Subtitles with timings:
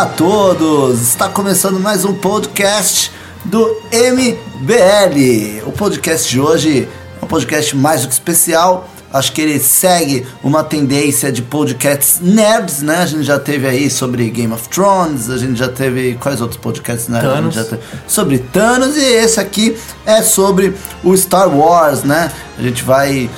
[0.00, 1.02] Olá, a todos!
[1.02, 3.12] Está começando mais um podcast
[3.44, 5.62] do MBL.
[5.66, 6.88] O podcast de hoje
[7.20, 8.88] é um podcast mais do que especial.
[9.12, 13.02] Acho que ele segue uma tendência de podcasts nerds, né?
[13.02, 16.14] A gente já teve aí sobre Game of Thrones, a gente já teve.
[16.14, 17.30] Quais outros podcasts nerds?
[17.30, 17.68] Gente Thanos.
[17.68, 17.82] teve?
[18.08, 19.76] Sobre Thanos e esse aqui
[20.06, 22.32] é sobre o Star Wars, né?
[22.58, 23.28] A gente vai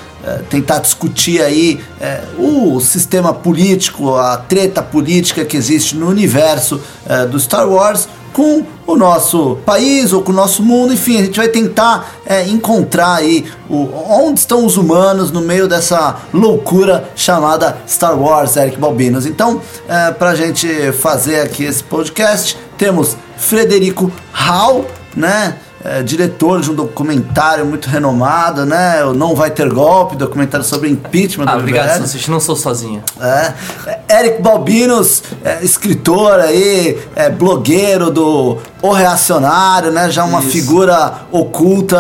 [0.49, 7.27] tentar discutir aí eh, o sistema político, a treta política que existe no universo eh,
[7.27, 11.37] do Star Wars com o nosso país ou com o nosso mundo, enfim, a gente
[11.37, 17.79] vai tentar eh, encontrar aí o, onde estão os humanos no meio dessa loucura chamada
[17.87, 19.27] Star Wars, Eric Balbinos.
[19.27, 25.57] Então, eh, pra gente fazer aqui esse podcast, temos Frederico Hall, né?
[25.85, 29.05] É, diretor de um documentário muito renomado, né?
[29.05, 32.07] O Não Vai Ter Golpe, documentário sobre impeachment Ah, do obrigado.
[32.07, 32.29] Santos.
[32.29, 33.02] Não sou sozinho.
[33.21, 33.52] É.
[33.87, 40.11] É, Eric Balbinos, é, escritor aí, é, blogueiro do O Reacionário, né?
[40.11, 40.51] Já uma Isso.
[40.51, 41.97] figura oculta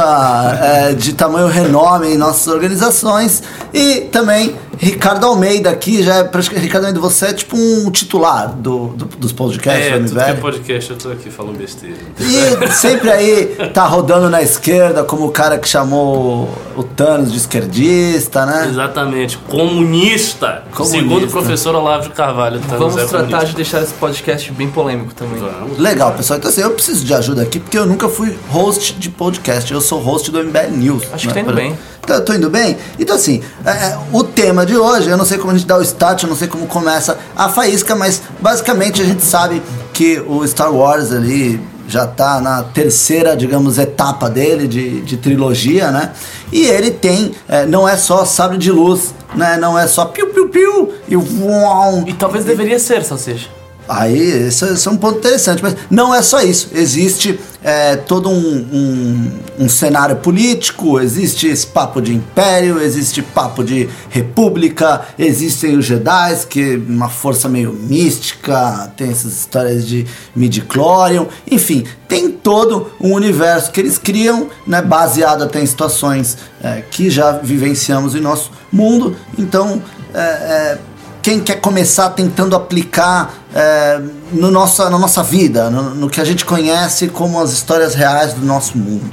[0.60, 3.42] é, de tamanho renome em nossas organizações.
[3.72, 6.66] E também Ricardo Almeida aqui, já é praticamente.
[6.66, 10.20] Ricardo Almeida, você é tipo um titular do, do- dos podcasts É, do tudo que
[10.24, 10.40] é MBL.
[10.40, 11.96] podcast eu tô aqui falando besteira.
[12.18, 17.38] E sempre aí tá rodando na esquerda, como o cara que chamou o Thanos de
[17.38, 18.66] esquerdista, né?
[18.68, 20.64] Exatamente, comunista.
[20.74, 20.98] Comunista.
[20.98, 22.58] Segundo o professor Olavo de Carvalho.
[22.60, 23.46] Thanos Vamos é tratar comunista.
[23.46, 25.38] de deixar esse podcast bem polêmico também.
[25.38, 25.78] Vamos.
[25.78, 26.38] Legal, pessoal.
[26.38, 29.72] Então assim, eu preciso de ajuda aqui porque eu nunca fui host de podcast.
[29.72, 31.02] Eu sou host do MBL News.
[31.12, 31.78] Acho que tá indo bem.
[32.06, 32.76] Tá, tô indo bem?
[32.98, 35.78] Então assim, é, é, o tema de hoje, eu não sei como a gente dá
[35.78, 39.62] o start, eu não sei como começa a faísca, mas basicamente a gente sabe
[39.92, 45.90] que o Star Wars ali já tá na terceira, digamos, etapa dele de, de trilogia,
[45.90, 46.12] né?
[46.50, 49.56] E ele tem, é, não é só sabre de luz, né?
[49.56, 52.04] Não é só piu-piu-piu e voam.
[52.06, 53.61] E talvez deveria ser, Salsicha.
[53.94, 56.70] Aí, esse, esse é um ponto interessante, mas não é só isso.
[56.72, 58.32] Existe é, todo um,
[58.72, 59.30] um,
[59.64, 66.46] um cenário político, existe esse papo de império, existe papo de república, existem os Jedi,
[66.48, 73.12] que é uma força meio mística, tem essas histórias de midi-chlorian, enfim, tem todo um
[73.12, 78.50] universo que eles criam, né, baseado até em situações é, que já vivenciamos em nosso
[78.72, 79.14] mundo.
[79.38, 79.82] Então,
[80.14, 80.78] é, é,
[81.22, 84.00] quem quer começar tentando aplicar é,
[84.32, 88.34] no nossa, na nossa vida, no, no que a gente conhece como as histórias reais
[88.34, 89.10] do nosso mundo.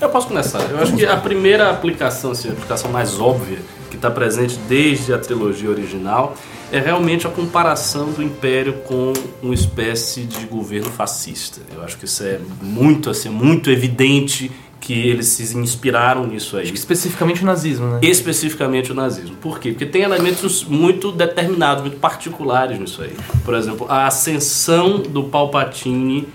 [0.00, 0.60] Eu posso começar.
[0.70, 3.58] Eu acho que a primeira aplicação, assim, a aplicação mais óbvia,
[3.90, 6.34] que está presente desde a trilogia original,
[6.72, 11.60] é realmente a comparação do Império com uma espécie de governo fascista.
[11.72, 14.50] Eu acho que isso é muito, assim, muito evidente
[14.82, 16.68] que eles se inspiraram nisso aí.
[16.72, 18.00] Especificamente o nazismo, né?
[18.02, 19.36] especificamente o nazismo.
[19.36, 19.70] Por quê?
[19.70, 23.14] Porque tem elementos muito determinados, muito particulares nisso aí.
[23.44, 26.26] Por exemplo, a ascensão do Palpatine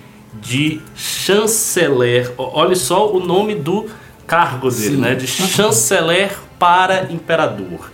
[0.41, 2.31] de chanceler.
[2.37, 3.87] Olha só o nome do
[4.25, 5.13] cargo dele, né?
[5.13, 7.91] De chanceler para imperador.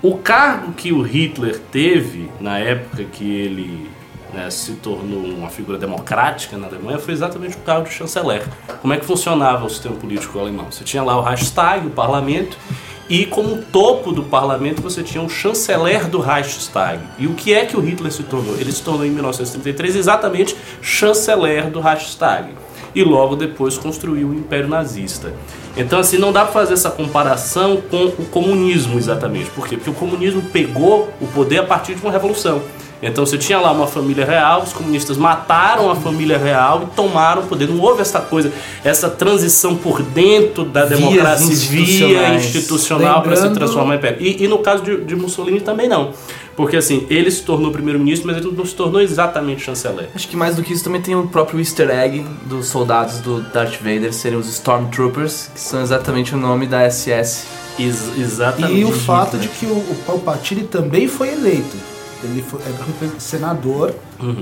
[0.00, 3.90] O cargo que o Hitler teve na época que ele
[4.34, 8.42] né, se tornou uma figura democrática na Alemanha foi exatamente o cargo de chanceler.
[8.82, 10.66] Como é que funcionava o sistema político alemão?
[10.70, 12.58] Você tinha lá o Reichstag, o parlamento,
[13.08, 17.00] e como topo do parlamento você tinha o chanceler do Reichstag.
[17.18, 18.56] E o que é que o Hitler se tornou?
[18.56, 22.54] Ele se tornou em 1933 exatamente chanceler do Reichstag
[22.94, 25.32] e logo depois construiu o Império Nazista.
[25.76, 29.50] Então, assim, não dá para fazer essa comparação com o comunismo exatamente.
[29.50, 29.76] Por quê?
[29.76, 32.62] Porque o comunismo pegou o poder a partir de uma revolução.
[33.06, 37.42] Então, você tinha lá uma família real, os comunistas mataram a família real e tomaram
[37.42, 37.68] o poder.
[37.68, 38.52] Não houve essa coisa,
[38.84, 42.44] essa transição por dentro da Vias democracia via institucionais.
[42.46, 44.18] institucional para se transformar em império.
[44.20, 46.12] E, e no caso de, de Mussolini também não.
[46.56, 50.08] Porque, assim, ele se tornou primeiro-ministro, mas ele não se tornou exatamente chanceler.
[50.14, 53.40] Acho que mais do que isso também tem o próprio easter egg dos soldados do
[53.40, 57.44] Darth Vader serem os Stormtroopers, que são exatamente o nome da SS.
[57.78, 58.80] Ex- exatamente.
[58.80, 61.76] E o fato de que o, o Palpatine também foi eleito.
[62.24, 63.94] Ele foi é senador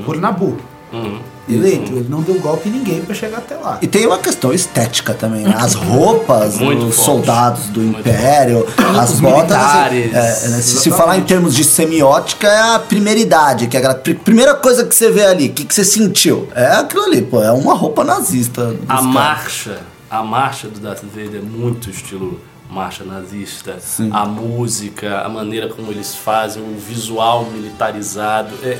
[0.05, 0.56] por Nabu.
[0.93, 1.19] Uhum.
[1.49, 1.90] Eleito.
[1.93, 3.79] Ele não deu golpe em ninguém pra chegar até lá.
[3.82, 5.55] E tem uma questão estética também, né?
[5.58, 6.93] As roupas dos forte.
[6.94, 8.67] soldados do Muito Império,
[9.00, 9.56] as Os botas.
[9.56, 10.14] militares.
[10.14, 13.76] assim, é, né, se, se falar em termos de semiótica, é a primeira idade, que
[13.76, 16.46] é pri- primeira coisa que você vê ali, o que, que você sentiu?
[16.55, 18.76] É aquilo ali, pô, é uma roupa nazista.
[18.87, 19.05] A caras.
[19.06, 19.79] marcha,
[20.11, 22.38] a marcha do Darth Vader é muito estilo
[22.73, 23.79] marcha nazista.
[23.79, 24.09] Sim.
[24.13, 28.55] A música, a maneira como eles fazem, o visual militarizado.
[28.63, 28.79] É,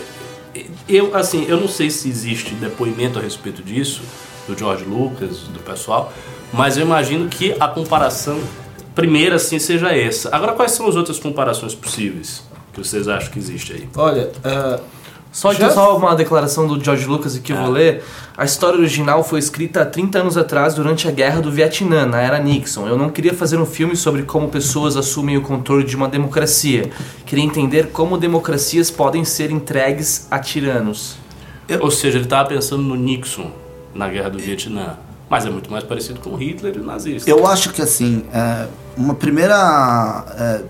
[0.55, 4.03] é, eu, assim, eu não sei se existe depoimento a respeito disso,
[4.49, 6.13] do George Lucas, do pessoal,
[6.53, 8.41] mas eu imagino que a comparação
[8.95, 10.35] primeira, assim, seja essa.
[10.35, 12.43] Agora, quais são as outras comparações possíveis
[12.73, 13.89] que vocês acham que existe aí?
[13.97, 14.81] Olha, ah,
[15.33, 18.05] Só, Já- então, só uma declaração do George Lucas aqui eu vou ler.
[18.37, 22.21] A história original foi escrita há 30 anos atrás, durante a Guerra do Vietnã, na
[22.21, 22.87] era Nixon.
[22.87, 26.91] Eu não queria fazer um filme sobre como pessoas assumem o controle de uma democracia.
[27.25, 31.17] Queria entender como democracias podem ser entregues a tiranos.
[31.81, 33.51] Ou seja, ele estava pensando no Nixon
[33.95, 34.97] na guerra do Vietnã.
[35.31, 37.31] Mas é muito mais parecido com Hitler e o nazista.
[37.31, 38.67] Eu acho que assim, é,
[38.99, 40.25] uma primeira.
[40.37, 40.61] é,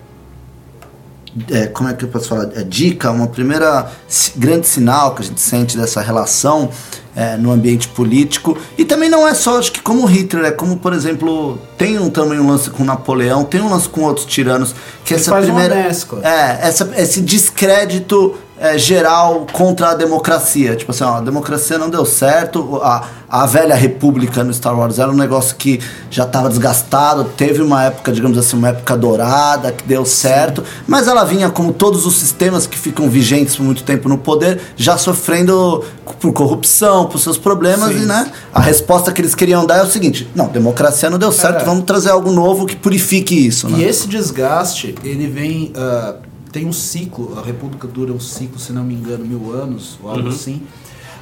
[1.50, 2.50] é, como é que eu posso falar?
[2.54, 3.90] É, dica, uma primeira
[4.36, 6.70] grande sinal que a gente sente dessa relação
[7.16, 8.56] é, no ambiente político.
[8.76, 12.10] E também não é só, acho que como Hitler, é como, por exemplo, tem um
[12.10, 14.74] também um lance com Napoleão, tem um lance com outros tiranos,
[15.04, 15.90] que essa faz uma primeira.
[16.22, 20.76] É, essa, esse descrédito é, geral contra a democracia.
[20.76, 25.00] Tipo assim, ó, a democracia não deu certo, a, a velha república no Star Wars
[25.00, 29.72] era um negócio que já estava desgastado, teve uma época, digamos assim, uma época dourada,
[29.72, 33.82] que deu certo, mas ela vinha, como todos os sistemas que ficam vigentes por muito
[33.82, 35.84] tempo no poder, já sofrendo
[36.20, 38.02] por corrupção, por seus problemas, Sim.
[38.02, 41.32] e né, a resposta que eles queriam dar é o seguinte, não, democracia não deu
[41.32, 41.64] certo, É.
[41.64, 43.80] vamos trazer algo novo que purifique isso, né?
[43.80, 45.72] E esse desgaste, ele vem.
[45.74, 46.14] ah,
[46.52, 50.10] tem um ciclo, a República dura um ciclo, se não me engano, mil anos, ou
[50.10, 50.62] algo assim.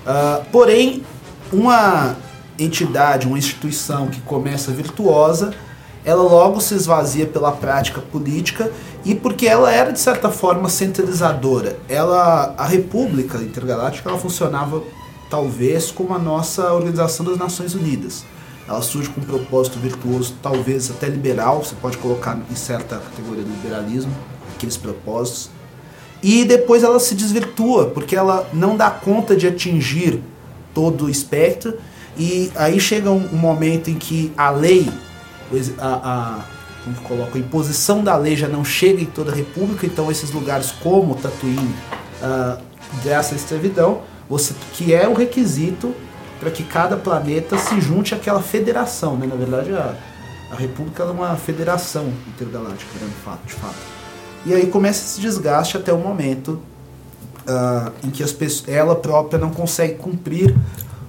[0.04, 1.04] Ah, porém,
[1.52, 2.16] uma
[2.58, 5.54] entidade, uma instituição que começa virtuosa,
[6.04, 8.72] ela logo se esvazia pela prática política
[9.04, 11.78] e porque ela era, de certa forma, centralizadora.
[11.88, 14.82] Ela, a República Intergaláctica ela funcionava,
[15.30, 18.24] talvez, como a nossa Organização das Nações Unidas.
[18.68, 23.42] Ela surge com um propósito virtuoso, talvez até liberal, você pode colocar em certa categoria
[23.42, 24.12] do liberalismo,
[24.54, 25.50] aqueles propósitos.
[26.22, 30.20] E depois ela se desvirtua, porque ela não dá conta de atingir
[30.74, 31.78] todo o espectro.
[32.16, 34.90] E aí chega um, um momento em que a lei,
[35.78, 36.44] a, a,
[36.84, 40.10] como que coloca, a imposição da lei já não chega em toda a república, então
[40.10, 41.74] esses lugares como Tatooine
[42.22, 42.58] ah,
[43.02, 45.94] dessa escravidão, você, que é o requisito
[46.38, 49.26] para que cada planeta se junte àquela federação, né?
[49.26, 49.94] Na verdade, a,
[50.50, 53.06] a república é uma federação intergaláctica, né?
[53.06, 53.99] de fato, de fato.
[54.46, 56.60] E aí começa esse desgaste até o momento
[57.46, 60.54] ah, em que as pessoas, ela própria não consegue cumprir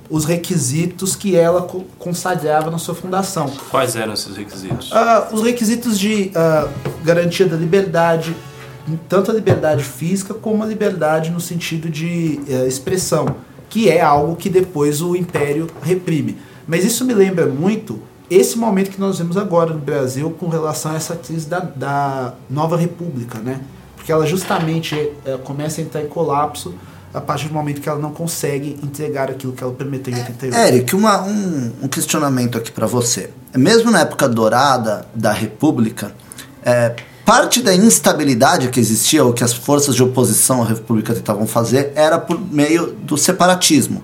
[0.10, 3.50] os requisitos que ela co- consagrava na sua fundação.
[3.70, 4.90] Quais eram esses requisitos?
[4.92, 6.68] Ah, os requisitos de ah,
[7.04, 8.36] garantia da liberdade,
[9.08, 13.38] tanto a liberdade física como a liberdade no sentido de eh, expressão,
[13.70, 16.38] que é algo que depois o Império reprime.
[16.68, 18.02] Mas isso me lembra muito
[18.34, 22.34] esse momento que nós vemos agora no Brasil com relação a essa crise da, da
[22.50, 23.60] nova república, né?
[23.96, 24.96] Porque ela justamente
[25.26, 26.74] eh, começa a entrar em colapso
[27.14, 30.56] a partir do momento que ela não consegue entregar aquilo que ela prometeu em 88.
[30.58, 33.30] Eric, uma- um, um questionamento aqui pra você.
[33.56, 36.14] Mesmo na época dourada da República,
[36.64, 36.96] é,
[37.26, 41.92] parte da instabilidade que existia, ou que as forças de oposição à República tentavam fazer,
[41.96, 44.02] era por meio do separatismo.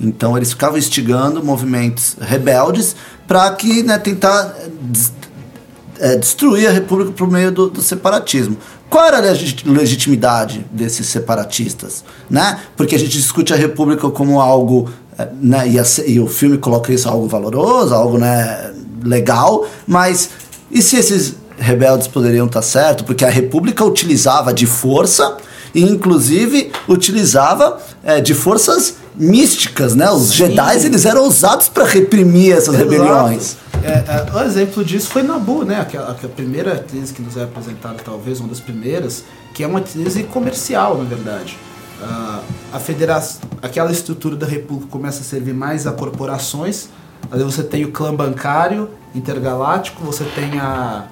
[0.00, 2.96] Então eles ficavam instigando movimentos rebeldes
[3.26, 4.54] para que né, tentar
[5.98, 8.56] é, destruir a República por meio do, do separatismo.
[8.88, 12.04] Qual era a legit- legitimidade desses separatistas?
[12.30, 12.60] Né?
[12.76, 16.58] Porque a gente discute a República como algo, é, né, e, a e o filme
[16.58, 18.72] coloca isso algo valoroso, algo né,
[19.02, 20.30] legal, mas
[20.70, 23.04] e se esses rebeldes poderiam estar certo?
[23.04, 25.36] Porque a República utilizava de força
[25.74, 30.10] e inclusive utilizava é, de forças místicas, né?
[30.10, 32.90] Os Jedi eles eram usados para reprimir essas Exato.
[32.90, 33.56] rebeliões.
[33.82, 35.80] É, é, um exemplo disso foi Nabu, né?
[35.80, 39.80] Aquela, aquela primeira crise que nos é apresentada, talvez uma das primeiras, que é uma
[39.80, 41.56] crise comercial, na verdade.
[42.02, 42.40] Ah,
[42.72, 46.88] a federação, aquela estrutura da República começa a servir mais a corporações.
[47.30, 51.06] Ali você tem o clã bancário intergaláctico, você tem a,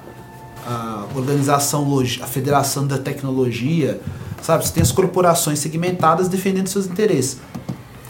[0.67, 1.87] a organização,
[2.21, 3.99] a Federação da Tecnologia,
[4.41, 4.65] sabe?
[4.65, 7.37] Você tem as corporações segmentadas defendendo seus interesses.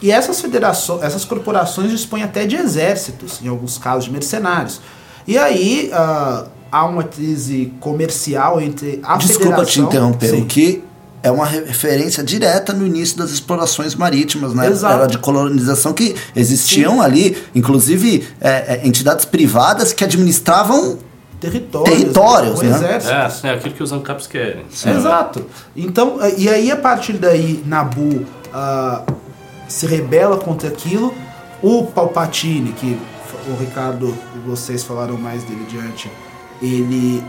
[0.02, 4.82] E essas federações, essas corporações dispõem até de exércitos, em alguns casos de mercenários.
[5.28, 9.84] E aí ah, há uma crise comercial entre a Desculpa te federação...
[9.86, 10.42] interromper, Sim.
[10.42, 10.84] o que
[11.24, 14.68] é uma re- referência direta no início das explorações marítimas, né?
[14.68, 14.94] Exato.
[14.94, 21.00] Era de colonização que existiam ali, inclusive é, é, entidades privadas que administravam
[21.40, 22.70] territórios, Territórios, né?
[22.70, 23.44] exércitos.
[23.44, 24.66] É, é aquilo que os ANCAPs querem.
[24.86, 25.46] Exato.
[25.76, 28.24] Então, e aí a partir daí, Nabu
[28.54, 29.02] ah,
[29.68, 31.14] se rebela contra aquilo.
[31.62, 33.00] O Palpatine, que
[33.48, 36.12] o Ricardo e vocês falaram mais dele diante,
[36.62, 37.24] ele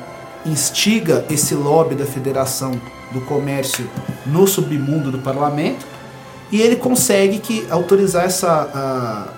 [0.45, 2.73] instiga esse lobby da Federação
[3.13, 3.89] do Comércio
[4.25, 5.87] no submundo do parlamento
[6.51, 9.37] e ele consegue que autorizar essa ah,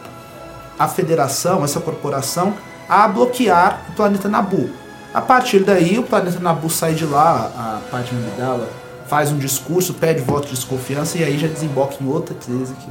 [0.78, 2.54] a federação, essa corporação,
[2.88, 4.70] a bloquear o planeta Nabu.
[5.12, 8.68] A partir daí, o planeta Nabu sai de lá, a Padme Amidala
[9.08, 12.90] faz um discurso, pede voto de desconfiança e aí já desemboca em outra crise que...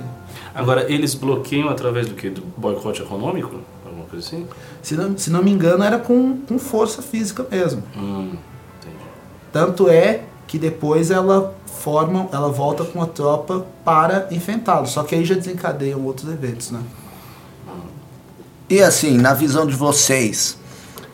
[0.54, 2.30] Agora, eles bloqueiam através do que?
[2.30, 3.58] Do boicote econômico?
[3.86, 4.48] Alguma coisa assim?
[4.82, 7.84] Se não, se não me engano, era com, com força física mesmo.
[7.96, 8.34] Hum,
[8.80, 8.96] entendi.
[9.54, 14.88] Tanto é que depois ela forma, ela volta com a tropa para enfrentá-lo.
[14.88, 16.82] Só que aí já desencadeiam outros eventos, né?
[18.70, 20.58] E assim, na visão de vocês,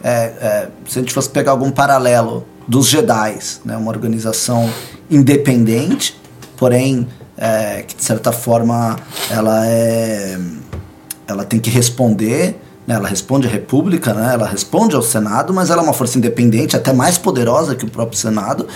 [0.04, 4.70] é, é, se a gente fosse pegar algum paralelo dos Jedi, né, uma organização
[5.10, 6.20] independente,
[6.58, 7.08] porém
[7.38, 8.98] é, que de certa forma
[9.30, 10.38] ela é,
[11.28, 15.70] ela tem que responder, né, ela responde à República, né, ela responde ao Senado, mas
[15.70, 18.68] ela é uma força independente, até mais poderosa que o próprio Senado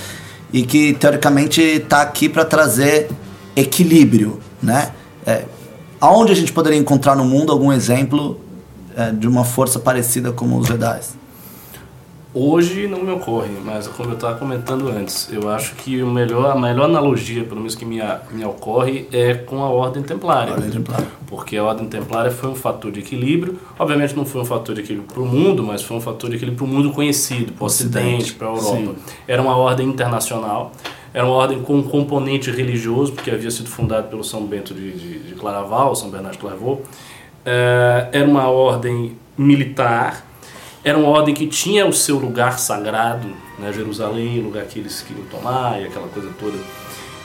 [0.51, 3.09] e que teoricamente está aqui para trazer
[3.55, 4.91] equilíbrio, né?
[5.25, 5.43] É,
[5.99, 8.39] aonde a gente poderia encontrar no mundo algum exemplo
[8.95, 11.01] é, de uma força parecida como os Jedi?
[12.39, 16.51] Hoje não me ocorre, mas como eu estava comentando antes, eu acho que o melhor,
[16.51, 20.53] a melhor analogia, pelo menos que me, me ocorre, é com a Ordem Templária.
[20.53, 21.07] Ordem Templária.
[21.25, 23.59] Porque a Ordem Templária foi um fator de equilíbrio.
[23.79, 26.35] Obviamente não foi um fator de equilíbrio para o mundo, mas foi um fator de
[26.35, 28.77] equilíbrio para o mundo conhecido, para o Ocidente, para a Europa.
[28.77, 28.95] Sim.
[29.27, 30.73] Era uma ordem internacional,
[31.11, 34.91] era uma ordem com um componente religioso, porque havia sido fundada pelo São Bento de,
[34.91, 36.81] de, de Claraval, São Bernardo de Clairvaux.
[37.43, 40.23] É, era uma ordem militar,
[40.87, 43.27] era uma ordem que tinha o seu lugar sagrado,
[43.59, 46.57] né, Jerusalém, o lugar que eles queriam tomar e aquela coisa toda.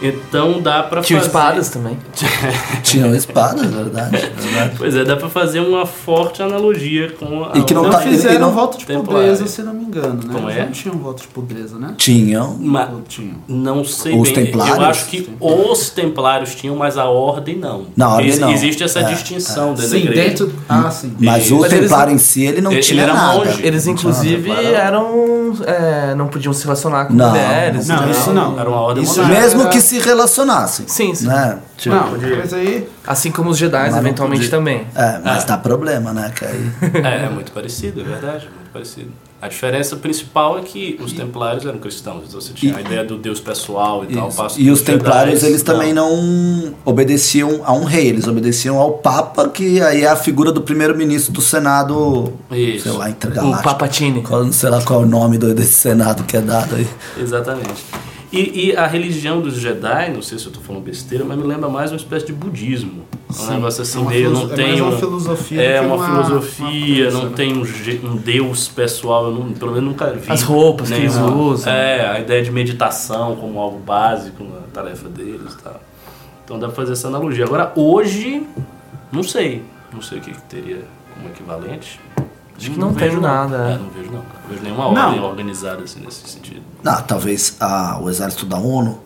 [0.03, 1.29] Então dá para Tinha fazer...
[1.31, 1.97] espadas também.
[2.83, 4.75] Tinham espadas, verdade, verdade.
[4.77, 8.05] Pois é, dá para fazer uma forte analogia com a E que não Não tá-
[8.05, 9.29] e fizeram não- voto de Templária.
[9.29, 10.33] pobreza, se não me engano, né?
[10.33, 10.65] Como Eles é?
[10.65, 11.95] Não tinham voto de pobreza, né?
[11.97, 12.57] Tinham.
[12.59, 13.35] Ma- Ou tinham?
[13.49, 14.47] Não sei Os bem.
[14.47, 14.77] templários?
[14.77, 17.87] Eu acho que os templários tinham, mas a ordem não.
[17.97, 18.51] Na ordem Ex- não.
[18.53, 20.23] Existe essa É, distinção dentro da Sim, igreja.
[20.29, 20.53] dentro...
[20.69, 21.15] Ah, sim.
[21.21, 23.15] Mas E- o Mas eles Templário não- em si, ele não Ele- tinha ele era
[23.15, 23.39] nada.
[23.39, 23.61] monge.
[23.67, 24.63] Eles Não inclusive nada.
[24.63, 25.53] eram.
[25.67, 27.87] é, não podiam se relacionar com Não, mulheres.
[27.89, 28.11] não, né?
[28.11, 28.59] isso não.
[28.59, 29.05] Era uma ordem.
[29.29, 30.87] Mesmo que se relacionassem.
[30.89, 31.27] Sim, sim.
[31.27, 31.59] Né?
[31.77, 32.89] Tipo, Não, mas aí...
[33.07, 34.59] Assim como os Jedi, não eventualmente podia.
[34.59, 34.87] também.
[34.95, 36.33] É, mas dá problema, né?
[36.35, 36.71] Que aí...
[37.05, 39.11] É, é muito parecido, é verdade, muito parecido.
[39.41, 43.05] A diferença principal é que os templários eram cristãos, então você tinha E- a ideia
[43.05, 44.29] do Deus pessoal e tal.
[44.29, 44.37] Isso.
[44.37, 48.79] passo E os dos Jedis, templários, eles também não obedeciam a um rei, eles obedeciam
[48.79, 52.85] ao Papa, que aí é a figura do primeiro-ministro do Senado, Isso.
[52.85, 53.65] sei lá, O intergaláctico.
[53.65, 54.23] Papatini.
[54.23, 56.87] Qual- Sei lá qual é o nome do- desse Senado que é dado aí.
[57.19, 57.85] Exatamente.
[58.33, 61.45] E, e a religião dos Jedi, não sei se eu estou falando besteira, mas me
[61.45, 63.03] lembra mais uma espécie de budismo.
[63.29, 65.81] É um Sim, negócio assim, é meio, não é tem mais uma um- filosofia É
[65.83, 67.53] uma, uma- filosofia, uma não crença, tem
[68.09, 70.33] um, um Deus pessoal, eu não, pelo menos nunca vi.
[70.33, 71.73] As roupas que eles usam.
[71.73, 75.81] É, a ideia de meditação como algo básico na tarefa deles e tal.
[76.45, 77.45] Então dá pra fazer essa analogia.
[77.45, 78.47] Agora, hoje,
[79.13, 79.63] não sei.
[79.93, 80.83] Não sei o que, que teria
[81.15, 82.01] como equivalente.
[82.63, 83.65] Acho que não tem vejo, nada, Não.
[83.71, 83.79] é.
[83.79, 84.19] Não vejo não.
[84.19, 85.07] Não vejo nenhuma Não.
[85.09, 86.63] ordem organizada assim nesse sentido.
[86.85, 88.99] Ah, talvez ah, o exército da ONU.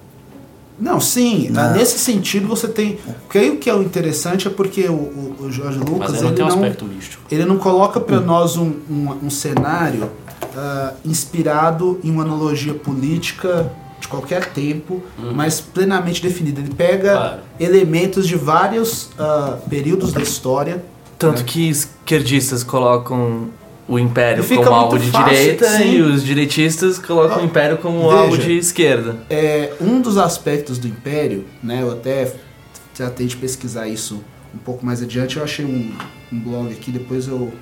[0.79, 1.73] Não, sim, Não.
[1.73, 2.99] nesse sentido você tem.
[3.23, 6.15] Porque aí o que é o interessante é porque o, o, o Jorge Mas Lucas
[6.15, 7.23] aí não ele, tem um não, aspecto místico.
[7.31, 10.11] ele não coloca para nós um, um, um cenário
[10.55, 15.03] ah, inspirado em uma analogia política de qualquer tempo,
[15.35, 16.61] mas plenamente definido.
[16.61, 17.39] Ele pega Claro.
[17.59, 20.85] elementos de vários ah, períodos da história.
[21.19, 23.49] Tanto que esquerdistas colocam
[23.89, 25.97] o império como algo de fácil, direita sim.
[25.97, 28.15] e os direitistas colocam Ah, o império como veja.
[28.17, 29.17] algo de esquerda.
[29.31, 32.35] É, um dos aspectos do Império, né, eu até
[32.95, 34.23] tratei de pesquisar isso
[34.55, 35.93] um pouco mais adiante, eu achei um,
[36.33, 37.53] um blog aqui, depois eu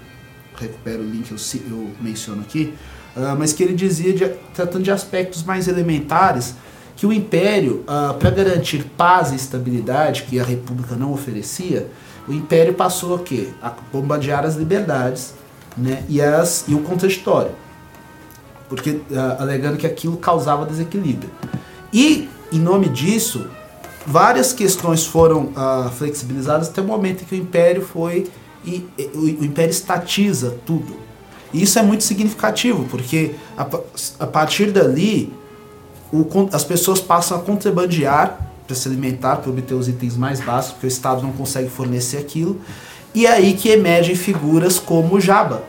[0.56, 1.37] recupero o link, eu,
[1.70, 2.73] eu menciono aqui,
[3.16, 6.54] ah, mas que ele dizia, de- tratando de aspectos mais elementares,
[6.96, 7.84] que o Império,
[8.20, 11.88] para garantir paz e estabilidade, que a República não oferecia,
[12.26, 13.48] o Império passou a quê?
[13.62, 15.34] A bombardear as liberdades
[15.76, 17.52] né, e, as, e o contraditório
[18.68, 21.30] porque ah, alegando que aquilo causava desequilíbrio.
[21.92, 23.46] E em nome disso,
[24.06, 28.28] várias questões foram ah, flexibilizadas até o momento em que o império foi
[28.64, 30.96] e, e- o, o império estatiza tudo.
[31.52, 33.62] E isso é muito significativo, porque a,
[34.20, 35.32] a partir dali
[36.12, 40.73] o as pessoas passam a contrabandear para se alimentar, para obter os itens mais básicos,
[40.75, 42.61] porque o Estado não consegue fornecer aquilo.
[43.14, 45.62] E é aí que emergem figuras como o Jabba,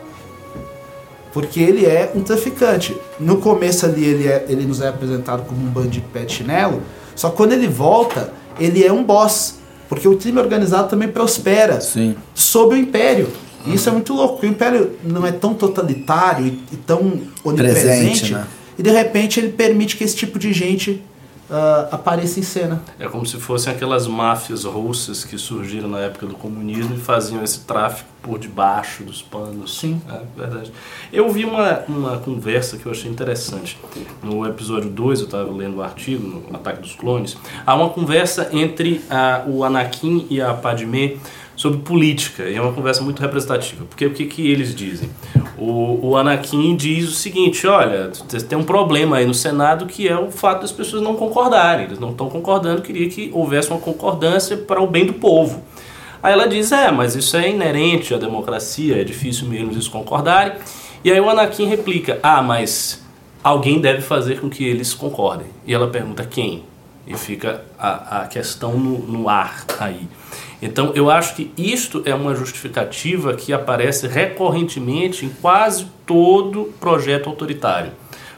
[1.32, 2.96] porque ele é um traficante.
[3.20, 6.82] No começo ali ele, é- ele nos é apresentado como um bandido pé de chinelo,
[7.14, 9.56] só que quando ele volta, ele é um boss.
[9.88, 12.16] Porque o crime organizado também prospera Sim.
[12.34, 13.28] sob o Império.
[13.66, 17.84] Isso é muito louco, o Império não é tão totalitário e, e tão onipresente.
[17.86, 18.46] Presente, né?
[18.78, 21.02] E de repente ele permite que esse tipo de gente
[21.50, 22.82] ah, apareça em cena.
[22.98, 27.42] É como se fossem aquelas máfias russas que surgiram na época do comunismo e faziam
[27.42, 29.78] esse tráfico por debaixo dos panos.
[29.78, 30.00] Sim.
[30.08, 30.72] É verdade.
[31.12, 33.78] Eu vi uma, uma conversa que eu achei interessante.
[34.22, 38.48] No episódio 2, eu estava lendo o artigo, no Ataque dos Clones, há uma conversa
[38.52, 41.16] entre a, o Anakin e a Padmé
[41.56, 45.08] sobre política, e é uma conversa muito representativa, porque o que, que eles dizem?
[45.56, 48.12] O, o Anakin diz o seguinte, olha,
[48.46, 51.98] tem um problema aí no Senado que é o fato das pessoas não concordarem, eles
[51.98, 55.64] não estão concordando, queria que houvesse uma concordância para o bem do povo.
[56.22, 60.54] Aí ela diz, é, mas isso é inerente à democracia, é difícil mesmo eles concordarem.
[61.02, 63.02] E aí o Anakin replica, ah, mas
[63.42, 65.46] alguém deve fazer com que eles concordem.
[65.64, 66.64] E ela pergunta, quem?
[67.06, 70.08] E fica a, a questão no, no ar aí.
[70.60, 77.28] Então eu acho que isto é uma justificativa que aparece recorrentemente em quase todo projeto
[77.28, 77.92] autoritário.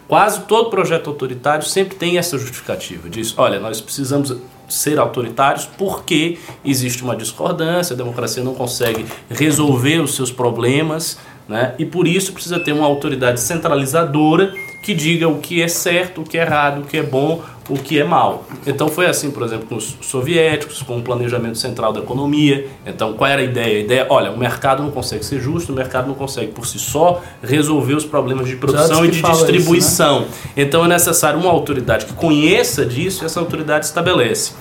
[0.08, 3.10] Quase todo projeto autoritário sempre tem essa justificativa.
[3.10, 4.34] Diz, olha, nós precisamos
[4.66, 11.75] ser autoritários porque existe uma discordância, a democracia não consegue resolver os seus problemas, né?
[11.78, 16.25] e por isso precisa ter uma autoridade centralizadora que diga o que é certo, o
[16.25, 18.44] que é errado, o que é bom, o que é mal.
[18.66, 22.66] Então foi assim, por exemplo, com os soviéticos, com o planejamento central da economia.
[22.87, 23.78] Então qual era a ideia?
[23.78, 26.78] A ideia, olha, o mercado não consegue ser justo, o mercado não consegue por si
[26.78, 30.22] só resolver os problemas de produção e de distribuição.
[30.22, 30.52] Isso, né?
[30.56, 34.52] Então é necessário uma autoridade que conheça disso e essa autoridade estabelece.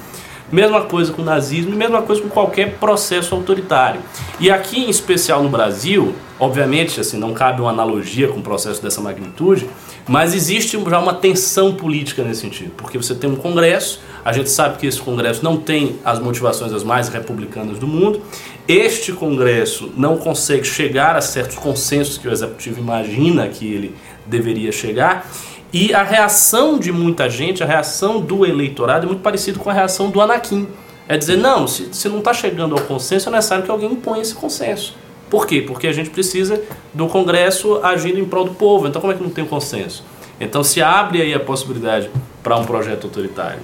[0.51, 3.99] Mesma coisa com o nazismo e mesma coisa com qualquer processo autoritário.
[4.39, 8.81] E aqui, em especial no Brasil, obviamente, assim, não cabe uma analogia com um processo
[8.81, 9.67] dessa magnitude,
[10.07, 14.49] mas existe já uma tensão política nesse sentido, porque você tem um Congresso, a gente
[14.49, 18.21] sabe que esse Congresso não tem as motivações as mais republicanas do mundo,
[18.67, 23.95] este Congresso não consegue chegar a certos consensos que o Executivo imagina que ele
[24.25, 25.29] deveria chegar,
[25.71, 29.73] e a reação de muita gente, a reação do eleitorado é muito parecido com a
[29.73, 30.67] reação do Anakin.
[31.09, 34.21] É dizer, não, se, se não está chegando ao consenso, é necessário que alguém imponha
[34.21, 34.95] esse consenso.
[35.29, 35.61] Por quê?
[35.61, 36.61] Porque a gente precisa
[36.93, 38.87] do Congresso agindo em prol do povo.
[38.87, 40.03] Então como é que não tem consenso?
[40.39, 42.09] Então se abre aí a possibilidade
[42.43, 43.59] para um projeto autoritário,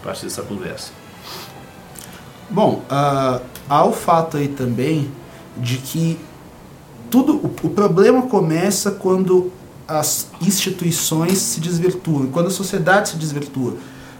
[0.00, 0.90] a partir dessa conversa.
[2.50, 5.10] Bom, uh, há o fato aí também
[5.56, 6.18] de que
[7.10, 9.52] tudo o, o problema começa quando
[9.86, 13.76] as instituições se desvirtuam, quando a sociedade se desvirtua.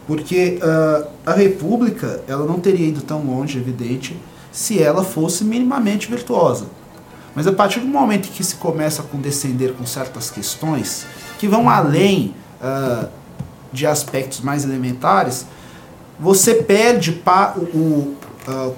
[0.07, 4.16] Porque uh, a República ela não teria ido tão longe, evidente,
[4.52, 6.66] se ela fosse minimamente virtuosa.
[7.35, 11.07] Mas a partir do momento que se começa a condescender com certas questões
[11.38, 13.09] que vão além uh,
[13.73, 15.47] de aspectos mais elementares,
[16.18, 18.16] você perde pa, o, o,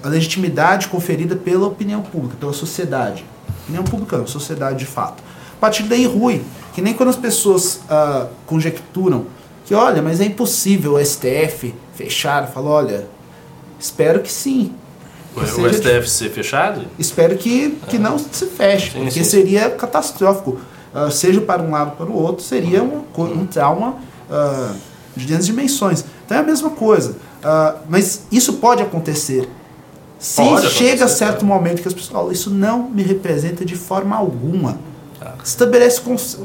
[0.02, 3.24] a legitimidade conferida pela opinião pública, pela sociedade.
[3.64, 5.22] Opinião pública não, sociedade de fato.
[5.56, 6.44] A partir daí, ruim.
[6.74, 9.26] Que nem quando as pessoas uh, conjecturam
[9.64, 12.46] que, olha, mas é impossível o STF fechar.
[12.48, 13.08] Fala, olha,
[13.78, 14.74] espero que sim.
[15.36, 16.82] O, o STF ser fechado?
[16.98, 19.24] Espero que, que não se feche, sim, porque sim.
[19.24, 20.58] seria catastrófico.
[20.94, 23.96] Uh, seja para um lado ou para o outro, seria um, um trauma
[24.30, 24.74] uh,
[25.14, 26.04] de grandes dimensões.
[26.24, 27.10] Então é a mesma coisa.
[27.10, 29.46] Uh, mas isso pode acontecer.
[30.18, 33.76] Se pode chega a certo momento que as pessoas falam, isso não me representa de
[33.76, 34.78] forma alguma.
[35.20, 35.34] Ah.
[35.44, 36.00] Estabelece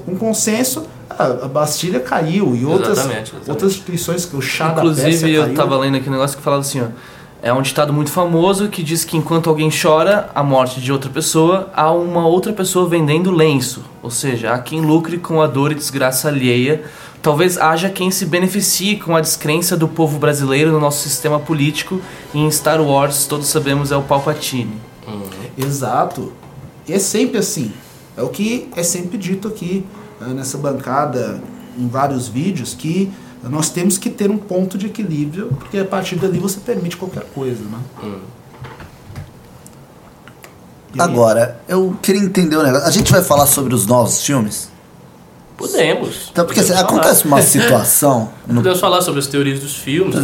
[0.08, 3.49] um consenso, a Bastilha caiu e outras, exatamente, exatamente.
[3.49, 6.82] outras instituições que o chá Inclusive, eu estava lendo aqui um negócio que falava assim,
[6.82, 6.88] ó,
[7.43, 11.10] é um ditado muito famoso que diz que enquanto alguém chora a morte de outra
[11.10, 13.84] pessoa, há uma outra pessoa vendendo lenço.
[14.04, 16.84] Ou seja, há quem lucre com a dor e desgraça alheia.
[17.19, 21.99] Talvez haja quem se beneficie com a descrença do povo brasileiro no nosso sistema político.
[22.32, 24.75] E em Star Wars, todos sabemos, é o Palpatine.
[25.08, 25.23] Uhum.
[25.58, 26.32] Exato.
[26.88, 27.71] E é sempre assim.
[28.15, 29.84] É o que é sempre dito aqui
[30.19, 31.41] né, nessa bancada,
[31.75, 33.12] em vários vídeos, que
[33.49, 37.25] nós temos que ter um ponto de equilíbrio, porque a partir dali você permite qualquer
[37.34, 37.80] coisa, né?
[38.04, 38.19] Hum.
[40.97, 42.88] Agora, eu queria entender um negócio.
[42.88, 44.70] A gente vai falar sobre os novos filmes?
[45.57, 46.29] Podemos.
[46.31, 48.29] Então, porque assim, acontece uma situação.
[48.47, 48.55] No...
[48.55, 50.15] Podemos falar sobre as teorias dos filmes.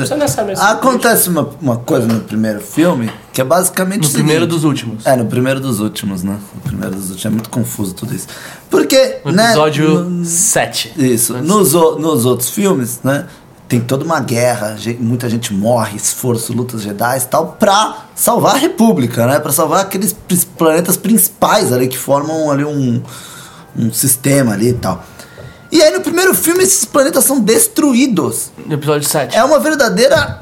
[0.59, 4.07] Acontece uma, uma coisa no primeiro filme que é basicamente.
[4.07, 5.05] No primeiro dos últimos.
[5.05, 6.39] É, no primeiro dos últimos, né?
[6.55, 7.25] No primeiro dos últimos.
[7.25, 8.25] É muito confuso tudo isso.
[8.67, 9.19] Porque.
[9.23, 10.93] No né, episódio no, 7.
[10.97, 11.33] Isso.
[11.35, 13.27] Nos, nos outros filmes, né?
[13.67, 18.57] Tem toda uma guerra, muita gente morre, esforço, lutas Jedi e tal, pra salvar a
[18.57, 19.39] República, né?
[19.39, 20.15] Pra salvar aqueles
[20.57, 23.03] planetas principais ali que formam ali um,
[23.77, 25.03] um sistema ali e tal.
[25.71, 28.51] E aí no primeiro filme esses planetas são destruídos.
[28.65, 29.35] No episódio 7.
[29.35, 30.41] É uma verdadeira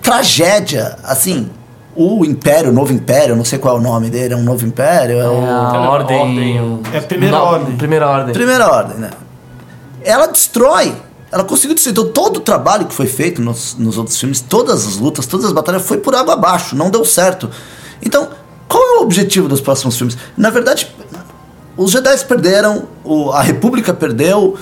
[0.00, 0.96] tragédia.
[1.02, 1.50] Assim,
[1.94, 4.64] o Império, o Novo Império, não sei qual é o nome dele, é um Novo
[4.64, 5.16] Império?
[5.16, 6.80] É, é a ordem, ordem.
[6.92, 7.76] É a Primeira não, Ordem.
[7.76, 8.32] Primeira Ordem.
[8.32, 9.10] Primeira Ordem, né?
[10.02, 10.94] Ela destrói
[11.30, 11.92] Ela conseguiu destruir.
[11.92, 15.46] Então, todo o trabalho que foi feito nos, nos outros filmes, todas as lutas, todas
[15.46, 17.50] as batalhas, foi por água abaixo, não deu certo.
[18.02, 18.28] Então,
[18.68, 20.16] qual é o objetivo dos próximos filmes?
[20.36, 20.88] Na verdade,
[21.84, 24.56] os Jedi perderam, o- a República perdeu,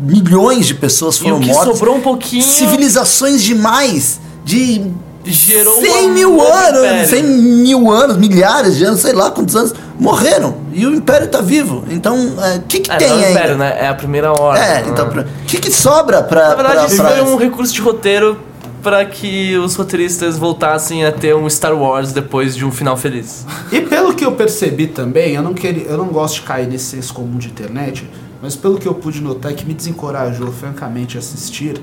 [0.00, 1.76] milhões de pessoas foram mortas.
[1.78, 2.42] sobrou um pouquinho.
[2.42, 4.90] Civilizações demais, de
[5.26, 7.08] Gerou 100 um mil anos, império.
[7.08, 10.54] 100 mil anos, milhares de anos, sei lá quantos anos, morreram.
[10.74, 11.82] E o Império tá vivo.
[11.88, 12.14] Então,
[12.58, 13.32] o que, que É, tem não é o aí?
[13.32, 13.74] Império, né?
[13.80, 14.62] É a primeira ordem.
[14.62, 15.20] É, então, Ah.
[15.20, 16.48] o que, que sobra pra.
[16.50, 18.36] Na verdade, pra, isso pra- foi um recurso de roteiro
[18.84, 23.44] pra que os roteiristas voltassem a ter um Star Wars depois de um final feliz.
[23.72, 26.84] E pelo que eu percebi também, eu não, queria, eu não gosto de cair nesse
[26.84, 28.08] senso comum de internet,
[28.42, 31.80] mas pelo que eu pude notar que me desencorajou francamente a assistir,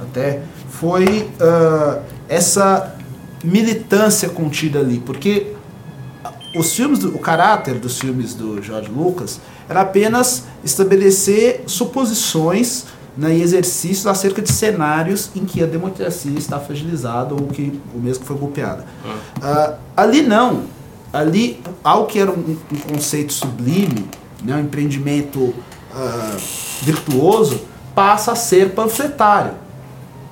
[0.00, 1.98] até, foi ah,
[2.28, 2.96] essa
[3.44, 4.98] militância contida ali.
[4.98, 5.52] Porque
[6.56, 12.86] os filmes, do- o caráter dos filmes do George Lucas era apenas estabelecer suposições
[13.20, 17.98] né, e exercícios acerca de cenários em que a democracia está fragilizada ou que o
[17.98, 18.86] mesmo que foi golpeada.
[19.42, 20.62] Ah, ali não.
[21.12, 24.08] Ali, algo que era um, um conceito sublime,
[24.42, 25.52] né, um empreendimento
[25.94, 26.34] ah,
[26.80, 27.60] virtuoso,
[27.94, 29.52] passa a ser panfletário.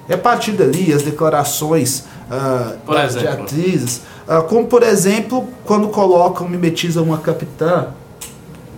[0.08, 5.88] E a partir dali, as declarações ah, Por de atrizes, ah, como por exemplo, quando
[5.88, 7.88] colocam, mimetizam uma capitã,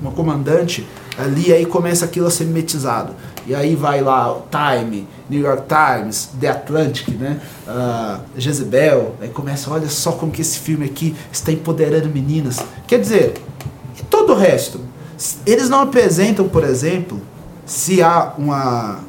[0.02, 0.84] uma comandante,
[1.16, 3.14] ali aí começa aquilo a ser mimetizado.
[3.50, 7.40] E aí vai lá o Time, New York Times, The Atlantic, né?
[7.66, 12.64] Ah, Jezebel, aí começa, olha só como que esse filme aqui está empoderando meninas.
[12.86, 13.42] Quer dizer,
[13.98, 14.80] e todo o resto?
[15.44, 17.20] Eles não apresentam, por exemplo,
[17.66, 19.00] se há uma.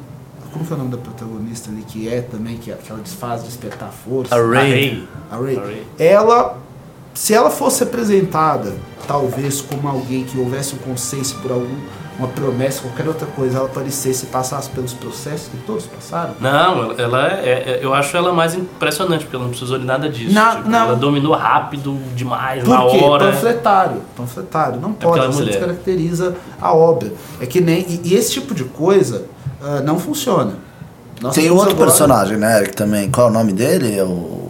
[0.52, 3.44] Como que é o nome da protagonista ali que é também, que, que ela faz
[3.44, 4.34] despertar força?
[4.34, 4.38] A.
[4.44, 5.06] Rey.
[5.30, 5.56] A Rey.
[5.56, 5.86] A Rey.
[6.00, 6.58] Ela,
[7.14, 8.74] se ela fosse apresentada,
[9.06, 11.78] talvez como alguém que houvesse um consenso por algum,
[12.18, 16.34] uma promessa, qualquer outra coisa, ela aparecesse e passasse pelos processos que todos passaram.
[16.40, 19.84] Não, ela- ela é, é- Eu acho ela mais impressionante, porque ela não precisou de
[19.84, 20.32] nada disso.
[20.34, 20.78] Não, Tipo, não.
[20.88, 22.98] Ela dominou rápido demais, Por na quê?
[23.02, 23.32] hora.
[23.32, 24.02] Panfletário.
[24.16, 24.80] Panfletário.
[24.80, 25.50] Não porque pode, é você mulher.
[25.52, 27.12] descaracteriza a obra.
[27.40, 27.80] É que nem.
[27.88, 29.24] E, e esse tipo de coisa
[29.62, 30.54] ah, não funciona.
[31.20, 33.08] Nós Tem outro agora- personagem, né, Eric, também.
[33.10, 33.96] Qual é o nome dele?
[33.96, 34.41] É o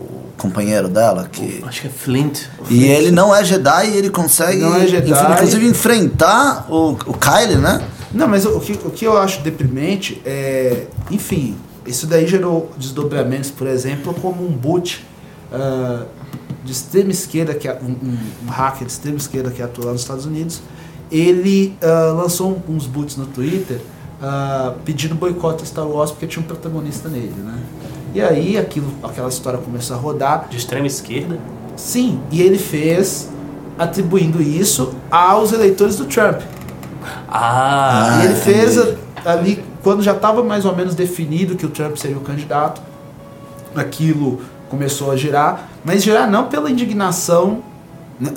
[0.42, 1.62] companheiro dela, que...
[1.66, 2.42] Acho que é Flint.
[2.68, 5.11] E ele não é Jedi e ele consegue, Não é Jedi.
[5.11, 7.87] inclusive, enfrentar o, o Kylie, né?
[8.12, 10.87] Não, mas o que, o que eu acho deprimente é.
[11.11, 15.02] Enfim, isso daí gerou desdobramentos, por exemplo, como um boot
[15.50, 16.05] ah,
[16.64, 17.90] de extrema esquerda, que é um,
[18.46, 20.61] um- hacker de extrema esquerda que atua lá nos Estados Unidos.
[21.11, 23.78] Ele ah, lançou uns boots no Twitter
[24.20, 27.59] ah, pedindo boicote a Star Wars porque tinha um protagonista nele, né?
[28.14, 30.46] E aí aquilo, aquela história começou a rodar.
[30.51, 31.38] De extrema esquerda.
[31.77, 33.31] Sim, e ele fez
[33.79, 36.40] atribuindo isso aos eleitores do Trump.
[37.29, 38.94] Ah, E ele fez a-
[39.25, 42.81] ali, quando já estava mais ou menos definido que o Trump seria o candidato,
[43.75, 47.62] aquilo começou a girar, mas girar não pela indignação,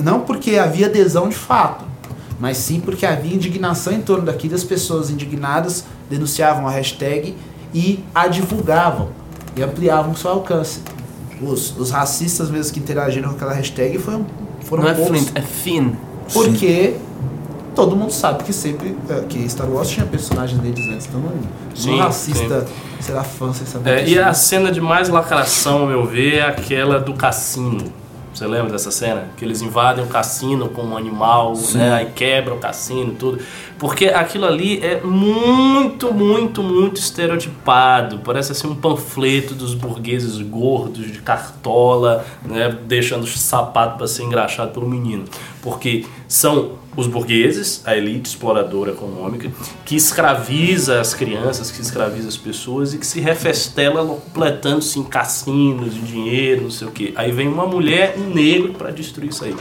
[0.01, 1.83] não porque havia adesão de fato,
[2.39, 7.35] mas sim porque havia indignação em torno daquilo, as pessoas indignadas denunciavam a hashtag
[7.73, 9.09] e a divulgavam
[9.55, 10.81] e ampliavam o seu alcance.
[11.41, 14.25] Os, os racistas mesmo que interagiram com aquela hashtag foram,
[14.61, 15.19] foram Não é poucos.
[15.19, 15.91] Flint, é Finn.
[16.31, 16.95] Porque
[17.75, 21.31] todo mundo sabe que sempre eh, que Star Wars tinha personagens deles antes, então não,
[21.75, 22.65] Sim, não racista
[23.01, 26.41] será fã sem saber É, e a cena de mais lacração, ao meu ver, é
[26.41, 27.83] aquela do cassino.
[28.35, 29.29] Você lembra dessa cena?
[29.37, 31.93] Que eles invadem o cassino com um animal, né?
[31.93, 33.39] Aí quebram o cassino e tudo.
[33.79, 38.19] Porque aquilo ali é muito, muito, muito estereotipado.
[38.19, 42.77] Parece assim um panfleto dos burgueses gordos, de cartola, né?
[42.85, 45.23] Deixando o sapato para ser engraxado pelo menino.
[45.61, 49.51] Porque são os burgueses, a elite exploradora econômica,
[49.85, 55.95] que escraviza as crianças, que escraviza as pessoas e que se refestela completando-se em cassinos,
[55.95, 57.13] em dinheiro, não sei o quê.
[57.15, 59.55] Aí vem uma mulher um negro para destruir isso aí.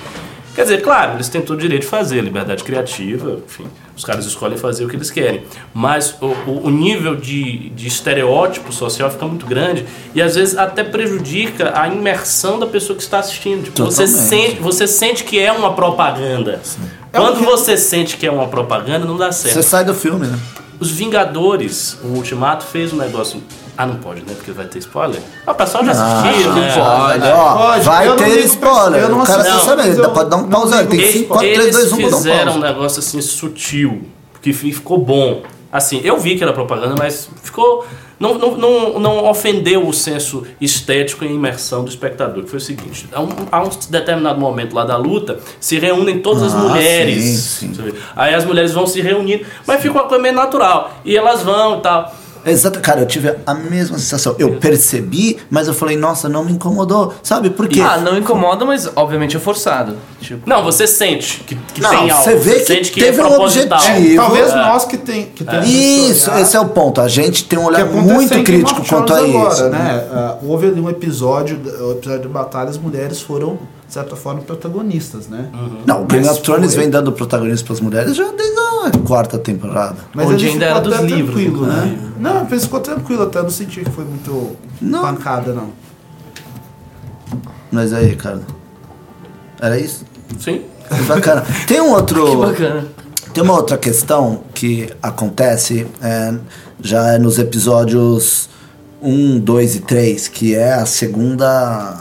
[0.54, 3.66] Quer dizer, claro, eles têm todo o direito de fazer, liberdade criativa, enfim,
[3.96, 5.42] os caras escolhem fazer o que eles querem.
[5.74, 10.56] Mas o, o- o nível de, de estereótipo social fica muito grande e às vezes
[10.56, 13.64] até prejudica a imersão da pessoa que está assistindo.
[13.64, 16.60] Tipo, você, sente, você sente que é uma propaganda.
[16.62, 19.54] É Quando o que- você sente que é uma propaganda, não dá certo.
[19.54, 20.38] Você sai do filme, né?
[20.80, 23.42] Os Vingadores, o Ultimato, fez um negócio.
[23.76, 24.34] Ah, não pode, né?
[24.36, 25.20] Porque vai ter spoiler.
[25.46, 26.74] Ah, o pessoal já assistiu, Ah, né?
[26.74, 29.00] pode, ó, Pode, vai eu não ter spoiler.
[29.02, 30.86] eu não saber, mas eu pode dar um não pause aí.
[30.86, 34.02] Tem Eles, 5, 4, 3, 2, 1, vou dar um fizeram um negócio assim sutil,
[34.42, 35.42] que fi- ficou bom.
[35.72, 37.84] Assim, eu vi que era propaganda, mas ficou.
[38.18, 42.62] Não, não, não, não ofendeu o senso estético e imersão do espectador, que foi o
[42.62, 47.24] seguinte: a um, um determinado momento lá da luta, se reúnem todas as Ah, mulheres.
[47.24, 47.92] sim, sim.
[48.14, 50.92] Aí as mulheres vão se reunindo, mas fica uma coisa meio natural.
[51.04, 52.14] E elas vão e tal.
[52.46, 54.34] Exato, cara, eu tive a mesma sensação.
[54.38, 57.14] Eu percebi, mas eu falei, nossa, não me incomodou.
[57.22, 57.80] Sabe por quê?
[57.80, 59.96] Ah, não incomoda, mas obviamente é forçado.
[60.20, 62.22] Tipo, Não, você sente que, que Não, tem algo.
[62.24, 64.16] você vê que que teve é um objetivo.
[64.16, 64.56] Talvez É.
[64.56, 67.00] nós que tem que temos Isso, esse é o ponto.
[67.00, 69.68] A gente tem um olhar muito crítico quanto a isso.
[69.68, 70.06] né?
[70.12, 74.40] Ah, houve ali um episódio, o episódio de batalha, as mulheres foram, de certa forma,
[74.42, 75.48] protagonistas, né?
[75.86, 78.54] Não, o Game Mas of Thrones foi- vem dando protagonismo para as mulheres já desde
[78.86, 79.96] a quarta temporada.
[80.14, 81.86] Mas Onde ainda era dos livros, tranquilo, né?
[81.86, 82.12] inclusive.
[82.20, 85.02] Não, ele ficou tranquilo, até não senti que foi muito Não.
[85.02, 85.70] pancada, não.
[87.70, 88.44] Mas aí, Ricardo.
[89.60, 90.04] Era isso?
[90.38, 90.62] Sim.
[91.08, 91.44] Bacana.
[91.66, 92.24] Tem um outro.
[92.30, 92.86] que bacana.
[93.32, 96.34] Tem uma outra questão que acontece é,
[96.80, 98.48] já é nos episódios
[99.02, 102.00] 1, 2 e 3, que é a segunda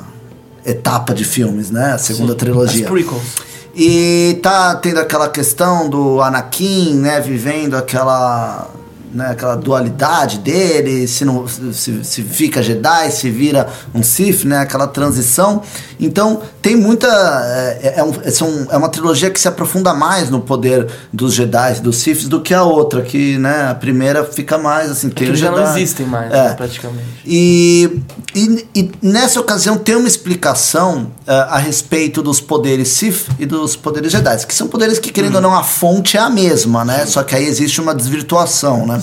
[0.63, 1.93] etapa de filmes, né?
[1.93, 2.87] A segunda As trilogia.
[2.87, 3.52] prequels.
[3.75, 8.69] E tá tendo aquela questão do Anakin, né, vivendo aquela,
[9.11, 14.59] né, aquela dualidade dele, se, não, se, se fica Jedi, se vira um Sith, né,
[14.59, 15.63] aquela transição.
[15.99, 17.05] Então tem muita.
[17.07, 21.81] É, é, um- são- é uma trilogia que se aprofunda mais no poder dos Jedi
[21.81, 25.07] dos Siths do que a outra, que né, a primeira fica mais assim.
[25.07, 25.81] É tem já não Jedi.
[25.81, 26.43] existem mais, É.
[26.49, 27.05] né, praticamente.
[27.25, 27.99] E,
[28.33, 33.75] e, e nessa ocasião tem uma explicação ah, a respeito dos poderes Sith e dos
[33.75, 37.05] poderes Jedi, que são poderes que, querendo ou não, a fonte é a mesma, né?
[37.05, 39.01] Só que aí existe uma desvirtuação, né?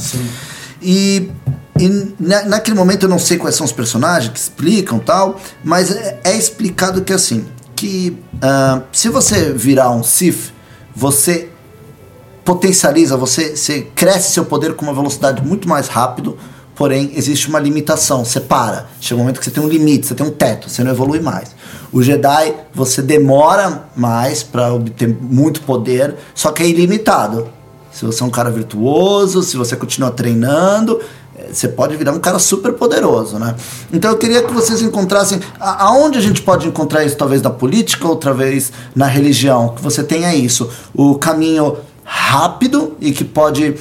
[0.82, 1.30] E,
[1.84, 5.90] e na- naquele momento eu não sei quais são os personagens que explicam tal, mas
[5.90, 10.52] é, é explicado que assim, que ah, se você virar um Sith,
[10.94, 11.48] você
[12.44, 16.36] potencializa, você, você cresce seu poder com uma velocidade muito mais rápido,
[16.74, 18.86] porém existe uma limitação, você para.
[19.00, 21.20] Chega um momento que você tem um limite, você tem um teto, você não evolui
[21.20, 21.50] mais.
[21.92, 27.48] O Jedi, você demora mais para obter muito poder, só que é ilimitado.
[27.92, 31.00] Se você é um cara virtuoso, se você continua treinando,
[31.52, 33.54] você pode virar um cara super poderoso, né?
[33.92, 37.50] Então eu queria que vocês encontrassem a- aonde a gente pode encontrar isso, talvez na
[37.50, 43.76] política, outra vez na religião, que você tenha isso, o caminho rápido e que pode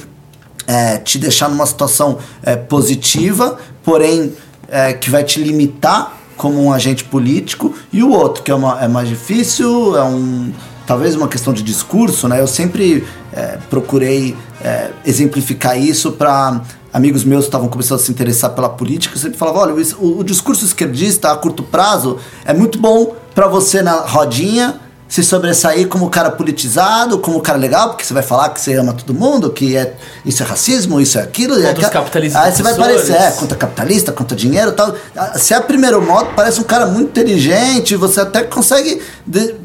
[0.66, 4.32] é, te deixar numa situação é, positiva, porém
[4.68, 8.80] é, que vai te limitar como um agente político, e o outro, que é, uma,
[8.80, 10.50] é mais difícil, é um
[10.90, 12.40] talvez uma questão de discurso, né?
[12.40, 18.10] Eu sempre é, procurei é, exemplificar isso para amigos meus que estavam começando a se
[18.10, 22.52] interessar pela política, eu sempre falava, olha, o, o- discurso esquerdista a curto prazo é
[22.52, 28.04] muito bom para você na rodinha se sobressair como cara politizado, como cara legal, porque
[28.04, 29.94] você vai falar que você ama todo mundo, que é
[30.24, 31.56] isso é racismo, isso é aquilo.
[31.56, 34.94] Contra aquela- os capitalistas Aí você vai parecer, é, contra capitalista, contra dinheiro e tal.
[35.16, 39.02] Ah, Se é a primeiro modo, parece um cara muito inteligente, você até consegue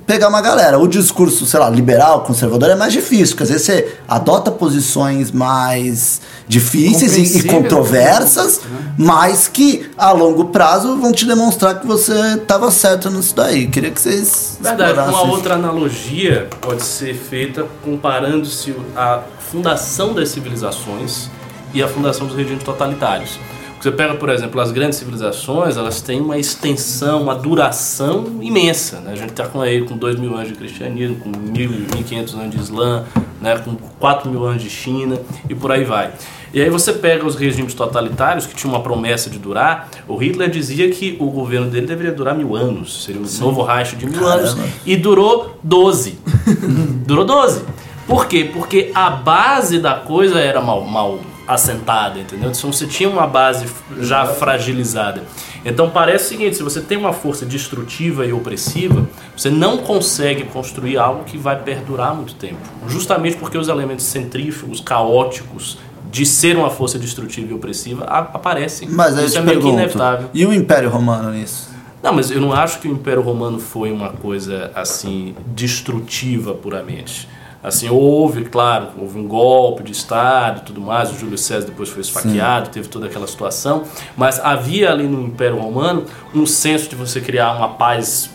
[0.07, 0.79] pegar uma galera.
[0.79, 5.31] O discurso, sei lá, liberal, conservador é mais difícil, porque às vezes você adota posições
[5.31, 8.61] mais difíceis e- e controversas,
[8.97, 13.67] mas que a longo prazo vão te demonstrar que você estava certo nisso daí.
[13.67, 21.29] Queria que vocês Verdade, uma outra analogia pode ser feita comparando-se a fundação das civilizações
[21.73, 23.39] e a fundação dos regimes totalitários.
[23.85, 28.99] Você pega, por exemplo, as grandes civilizações, elas têm uma extensão, uma duração imensa.
[28.99, 29.11] Né?
[29.11, 32.49] A gente está com aí com 2 mil anos de cristianismo, com 1.000, 1.500 anos
[32.49, 33.03] de Islã,
[33.39, 33.55] né?
[33.59, 36.11] com 4 mil anos de China e por aí vai.
[36.51, 39.87] E aí você pega os regimes totalitários que tinham uma promessa de durar.
[40.07, 43.95] O Hitler dizia que o governo dele deveria durar mil anos, seria um novo Reich
[43.95, 44.47] de mil Caramba.
[44.47, 44.57] anos.
[44.83, 46.17] E durou 12.
[47.05, 47.61] durou 12.
[48.07, 48.49] Por quê?
[48.51, 52.49] Porque a base da coisa era mal, mal assentada, entendeu?
[52.49, 53.65] Então você tinha uma base
[53.99, 55.23] já fragilizada.
[55.63, 60.43] Então parece o seguinte, se você tem uma força destrutiva e opressiva, você não consegue
[60.45, 62.59] construir algo que vai perdurar muito tempo.
[62.87, 65.77] Justamente porque os elementos centrífugos, caóticos,
[66.11, 68.87] de ser uma força destrutiva e opressiva, aparecem.
[68.89, 70.29] Mas aí Isso é meio que pergunto, inevitável.
[70.33, 71.69] e o Império Romano nisso?
[72.01, 77.27] Não, mas eu não acho que o Império Romano foi uma coisa assim destrutiva puramente.
[77.65, 81.89] Assim, houve, claro, houve um golpe de Estado e tudo mais, o Júlio César depois
[81.89, 86.95] foi esfaqueado, teve toda aquela situação, mas havia ali no Império Romano um senso de
[86.95, 88.29] você criar uma paz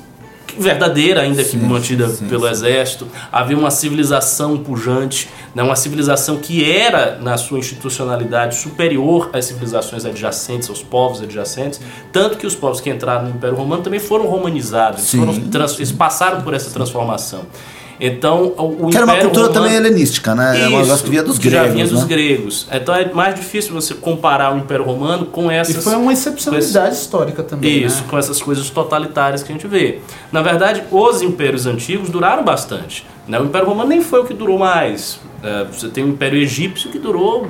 [0.59, 2.51] verdadeira, ainda que Sim, mantida sim, sim, pelo sim.
[2.51, 9.45] exército, havia uma civilização pujante, né, uma civilização que era, na sua institucionalidade, superior às
[9.45, 11.81] civilizações adjacentes, aos povos adjacentes,
[12.13, 15.19] tanto que os povos que entraram no Império Romano também foram romanizados, eles, Sim,
[15.53, 17.43] foram eles passaram por essa transformação.
[18.01, 20.59] Então, o, o Que era uma cultura Romano- também helenística, né?
[20.59, 22.07] É um negócio isso, que vinha dos que gregos, já vinha dos né?
[22.09, 22.67] gregos.
[22.73, 26.95] Então é mais difícil você comparar o Império Romano com E essas foi uma excepcionalidade
[26.95, 27.85] histórica também.
[27.85, 28.09] isso, né?
[28.09, 29.99] com essas coisas totalitárias que a gente vê.
[30.33, 33.07] Na verdade, os impérios antigos duraram bastante.
[33.29, 33.39] Né?
[33.39, 35.21] O Império Romano nem foi o que durou mais.
[35.43, 37.47] É, você tem o Império Egípcio que durou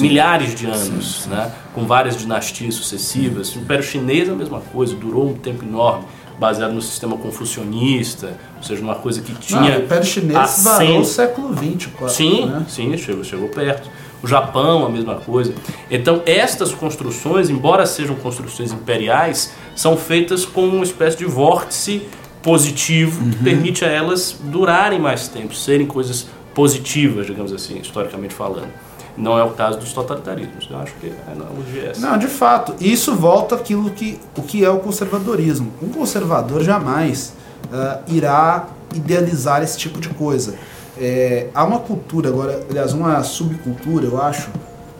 [0.00, 1.50] milhares de anos, né?
[1.72, 3.54] com várias dinastias sucessivas.
[3.54, 6.04] O Império Chinês é a mesma coisa, durou um tempo enorme,
[6.38, 9.76] baseado no sistema confucionista, ou seja, uma coisa que tinha.
[9.76, 12.14] Ah, o Império Chinês varou o século XX, quase.
[12.16, 12.66] Sim, né?
[12.68, 13.88] sim, chegou, chegou perto.
[14.22, 15.54] O Japão, a mesma coisa.
[15.90, 22.02] Então, estas construções, embora sejam construções imperiais, são feitas com uma espécie de vórtice
[22.42, 23.30] positivo Uhum.
[23.30, 28.68] que permite a elas durarem mais tempo, serem coisas positivas, digamos assim, historicamente falando.
[29.16, 30.68] Não é o caso dos totalitarismos.
[30.70, 32.00] Eu acho que é essa.
[32.00, 32.74] Não, de fato.
[32.80, 35.72] Isso volta àquilo que o que é o conservadorismo.
[35.82, 37.32] Um conservador jamais
[37.72, 40.54] ah, irá idealizar esse tipo de coisa.
[40.98, 44.48] É, há uma cultura agora, aliás, uma subcultura, eu acho,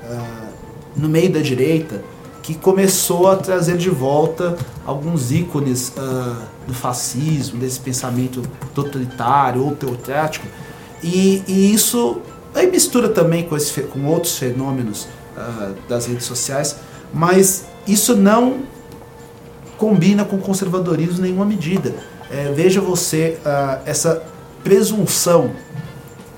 [0.04, 0.48] ah,
[0.94, 2.02] no meio da direita,
[2.42, 8.42] que começou a trazer de volta alguns ícones ah, do fascismo, desse pensamento
[8.74, 10.46] totalitário ou teocrático.
[11.02, 12.20] E, e isso
[12.56, 16.76] aí mistura também com, esse com outros fenômenos ah, das redes sociais,
[17.12, 18.60] mas isso não
[19.76, 21.94] combina com conservadorismo em nenhuma medida.
[22.30, 24.22] É, veja você ah, essa
[24.64, 25.52] presunção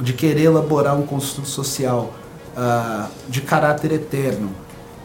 [0.00, 2.12] de querer elaborar um construto social
[2.56, 4.50] ah, de caráter eterno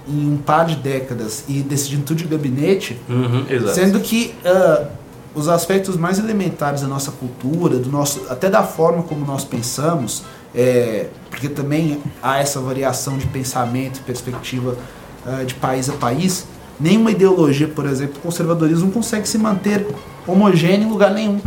[0.07, 3.45] em um par de décadas e decidir tudo de gabinete, Uhum.
[3.73, 4.87] Sendo que ah,
[5.35, 10.23] os aspectos mais elementares da nossa cultura, do nosso, até da forma como nós pensamos,
[10.55, 14.77] é, porque também há essa variação de pensamento perspectiva
[15.25, 16.45] ah, de país a país,
[16.79, 19.85] nenhuma ideologia, por exemplo, conservadorismo consegue se manter
[20.27, 21.39] homogêneo em lugar nenhum.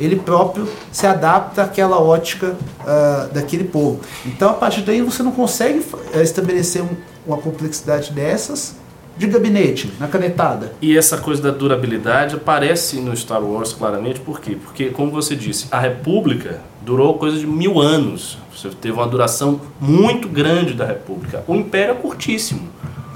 [0.00, 4.00] Ele próprio se adapta àquela ótica ah, daquele povo.
[4.26, 8.74] Então, a partir daí, você não consegue eh, estabelecer um- uma complexidade dessas
[9.16, 10.72] de gabinete, na canetada.
[10.80, 14.56] E essa coisa da durabilidade aparece no Star Wars claramente, por quê?
[14.62, 18.38] Porque, como você disse, a República durou coisa de mil anos.
[18.54, 21.44] Você teve uma duração muito grande da República.
[21.46, 22.68] O Império é curtíssimo.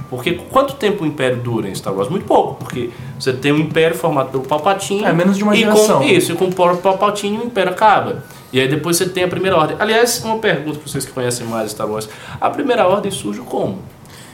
[0.08, 2.08] Porque quanto tempo o Império dura em Star Wars?
[2.08, 5.04] Muito pouco, porque você tem um Império formado pelo Palpatine.
[5.04, 5.98] É, menos de uma e geração.
[5.98, 8.22] Com, isso, e com o Palpatine o Império acaba.
[8.52, 9.76] E aí depois você tem a Primeira Ordem.
[9.80, 12.08] Aliás, uma pergunta para vocês que conhecem mais Star Wars.
[12.40, 13.80] A Primeira Ordem surge como?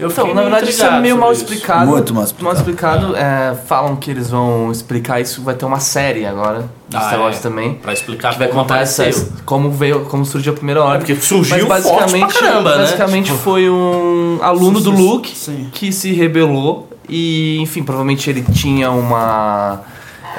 [0.02, 1.42] Eu Então, na verdade, isso é meio mal isso.
[1.44, 1.86] explicado.
[1.86, 2.56] Muito mal explicado.
[2.56, 3.16] explicado.
[3.16, 7.20] É, falam que eles vão explicar isso, vai ter uma série agora de Ah, Star
[7.20, 7.40] Wars é.
[7.40, 7.74] também.
[7.74, 9.04] Pra explicar Que vai como contar essa,
[9.44, 10.98] como veio, como surgiu a primeira ordem.
[11.06, 12.78] porque surgiu Mas forte basicamente, pra caramba, né?
[12.78, 15.68] basicamente Tipo- foi um aluno do Sim, Luke sim.
[15.72, 19.80] que se rebelou e, enfim, provavelmente ele tinha uma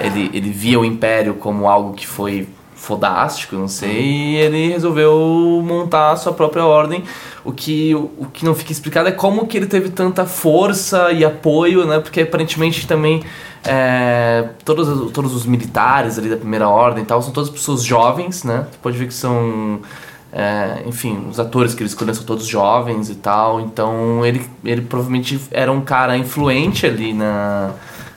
[0.01, 2.47] ele, ele via o Império como algo que foi
[2.83, 7.03] fodástico, não sei, e ele resolveu montar a sua própria ordem.
[7.43, 11.23] O que, o que não fica explicado é como que ele teve tanta força e
[11.23, 11.99] apoio, né?
[11.99, 13.23] Porque aparentemente também
[13.63, 18.43] é, todos, todos os militares ali da primeira ordem e tal são todas pessoas jovens,
[18.43, 18.67] né?
[18.69, 19.79] Você pode ver que são
[20.33, 24.81] é, enfim, os atores que ele escolheu são todos jovens e tal, então ele, ele
[24.81, 27.71] provavelmente era um cara influente ali na,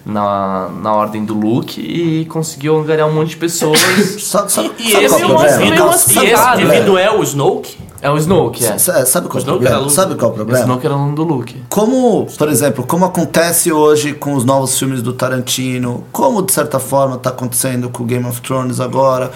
[0.07, 3.79] na, na ordem do Luke e conseguiu angariar um monte de pessoas.
[4.23, 5.71] Sabe, sabe, E sabe esse, qual é o uma- problema?
[5.71, 7.77] meio uma e Sabe esse qual é o indivíduo é o Snoke?
[8.01, 8.79] é o Snoke, é.
[8.79, 9.91] Sa- Sabe qual é o era problema?
[9.91, 10.65] Sabe qual é o O problema?
[10.65, 11.63] Snoke era aluno do Luke.
[11.69, 16.79] Como, por exemplo, como acontece hoje com os novos filmes do Tarantino, como de certa
[16.79, 19.33] forma está acontecendo com o Game of Thrones agora.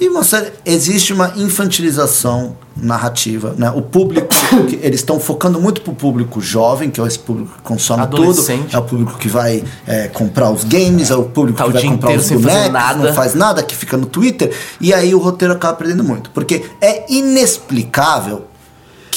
[0.00, 3.70] E uma série, existe uma infantilização narrativa, né?
[3.70, 4.28] O público,
[4.68, 8.44] que eles estão focando muito pro público jovem, que é esse público que consome tudo,
[8.72, 11.72] é o público que vai é, comprar os games, é o público Tá que o
[11.72, 15.18] vai dia comprar os bonecos, não faz nada, que fica no Twitter, e aí o
[15.18, 18.44] roteiro acaba perdendo muito, porque é inexplicável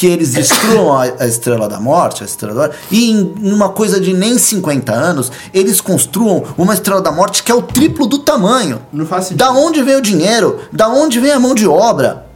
[0.02, 3.70] que eles destruam a, a Estrela da Morte, a Estrela da Morte, e em uma
[3.70, 8.08] coisa de nem 50 anos, eles construam uma Estrela da Morte que é o triplo
[8.08, 8.82] do tamanho.
[8.92, 9.38] Não faz sentido.
[9.38, 10.60] Da onde vem o dinheiro?
[10.72, 12.31] Da onde vem a mão de obra?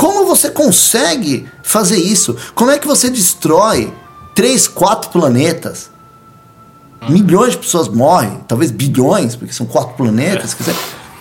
[0.00, 2.34] Como você consegue fazer isso?
[2.54, 3.92] Como é que você destrói
[4.34, 5.90] três, quatro planetas?
[7.06, 10.56] Milhões de pessoas morrem, talvez bilhões, porque são quatro planetas.
[10.58, 10.74] dizer.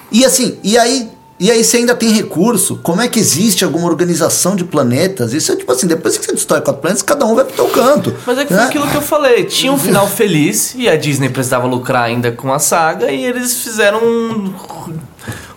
[0.10, 2.78] E assim, e aí, e aí você ainda tem recurso?
[2.82, 5.34] Como é que existe alguma organização de planetas?
[5.34, 7.68] Isso é tipo assim, depois que você destrói quatro planetas, cada um vai pro teu
[7.68, 8.16] canto.
[8.26, 8.64] Mas é que foi né?
[8.64, 9.43] aquilo que eu falei.
[9.43, 13.56] Tinha um final feliz e a Disney precisava lucrar ainda com a saga e eles
[13.56, 14.53] fizeram um,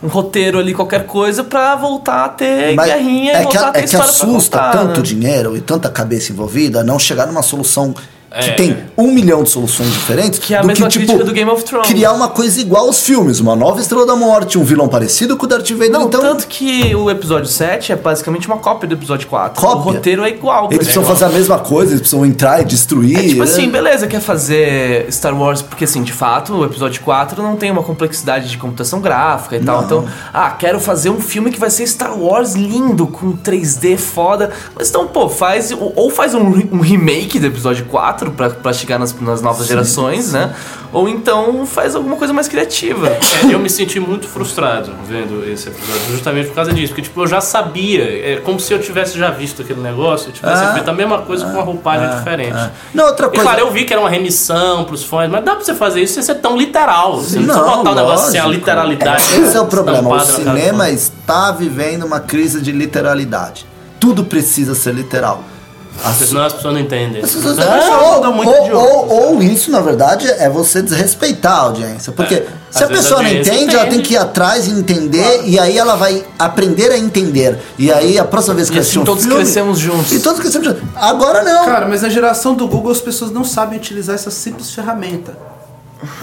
[0.02, 3.68] um roteiro ali, qualquer coisa, pra voltar a ter Mas guerrinha e é que, voltar
[3.68, 4.72] a ter é que assusta contar.
[4.72, 5.06] tanto né?
[5.06, 7.94] dinheiro e tanta cabeça envolvida não chegar numa solução
[8.40, 8.52] que É.
[8.54, 11.50] tem um milhão de soluções diferentes, Que é a do mesma que, tipo, do Game
[11.50, 11.88] of Thrones.
[11.88, 15.44] criar uma coisa igual aos filmes, uma nova Estrela da Morte, um vilão parecido com
[15.44, 16.20] o Darth Vader, Não, então...
[16.20, 19.60] tanto que o episódio 7 é basicamente uma cópia do episódio 4.
[19.60, 19.76] Cópia?
[19.76, 20.66] O roteiro é igual.
[20.66, 23.18] Eles precisam fazer a mesma coisa, eles precisam entrar e destruir.
[23.18, 23.72] É tipo assim, né?
[23.72, 27.82] beleza, quer fazer Star Wars, porque assim, de fato, o episódio 4 não tem uma
[27.82, 29.78] complexidade de computação gráfica e tal.
[29.78, 29.84] Não.
[29.84, 34.50] Então, ah, quero fazer um filme que vai ser Star Wars lindo, com 3D foda.
[34.74, 35.72] Mas então, pô, faz.
[35.72, 36.40] Ou faz um,
[36.72, 40.54] um remake do episódio 4 pra, pra chegar nas, nas novas gerações, né?
[40.92, 43.08] Ou então faz alguma coisa mais criativa.
[43.08, 43.20] É,
[43.52, 46.88] eu me senti muito frustrado vendo esse episódio, justamente por causa disso.
[46.88, 50.32] Porque, tipo, eu já sabia, é como se eu tivesse já visto aquele negócio e
[50.32, 50.72] tivesse Ah.
[50.74, 52.56] feito a mesma coisa com uma roupagem diferente.
[52.92, 53.42] Não, outra E coisa...
[53.42, 56.14] claro, eu vi que era uma remissão pros fãs, mas dá pra você fazer isso
[56.14, 57.16] sem ser tão literal.
[57.20, 59.22] Você não, precisa Não, botar o negócio sem a literalidade.
[59.34, 60.08] Esse é o problema.
[60.14, 63.66] O cinema está vivendo uma crise de literalidade.
[63.98, 65.42] Tudo precisa ser literal.
[66.04, 67.22] As- Porque senão as pessoas não entendem.
[67.22, 68.84] as pessoas- Ah, ou, dão muito ou- idiota.
[68.92, 72.12] ou- ou isso, na verdade, é você desrespeitar a audiência.
[72.12, 72.46] Porque É.
[72.70, 74.08] se Às a pessoa a não audiência entende, ela tem entende.
[74.08, 77.58] que ir atrás e entender, e aí ela vai aprender a entender.
[77.78, 80.12] E aí a próxima vez que assistir assim um todos filme, crescemos juntos.
[80.12, 80.82] E todos crescemos juntos.
[80.96, 81.64] Agora não.
[81.66, 85.36] Cara, mas na geração do Google as pessoas não sabem utilizar essa simples ferramenta.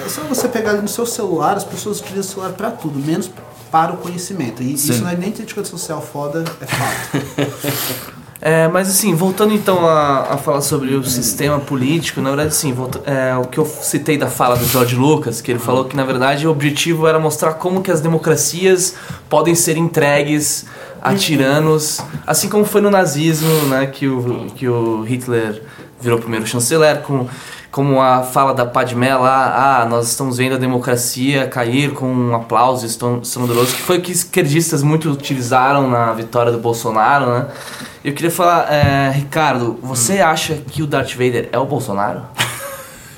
[0.06, 3.00] É só você pegar ali no seu celular, as pessoas utilizam o celular pra tudo,
[3.00, 3.30] menos
[3.72, 4.62] para o conhecimento.
[4.62, 4.92] E Sim.
[4.92, 8.10] isso não é nem crítica social foda, é fato.
[8.42, 12.74] É, mas assim, voltando então a, a falar sobre o sistema político, na verdade, sim,
[13.06, 16.06] é, o que eu citei da fala do George Lucas, que ele falou que na
[16.06, 18.96] verdade o objetivo era mostrar como que as democracias
[19.30, 20.66] podem ser entregues
[21.02, 25.62] a tiranos, assim como foi no nazismo, né, que o, que o Hitler
[26.00, 27.28] virou primeiro chanceler, com,
[27.72, 32.36] como a fala da Padmé lá, ah, nós estamos vendo a democracia cair com um
[32.36, 37.46] aplauso estrondoso, que foi o que esquerdistas muito utilizaram na vitória do Bolsonaro, né?
[38.04, 42.22] Eu queria falar, é, Ricardo, você acha que o Darth Vader é o Bolsonaro?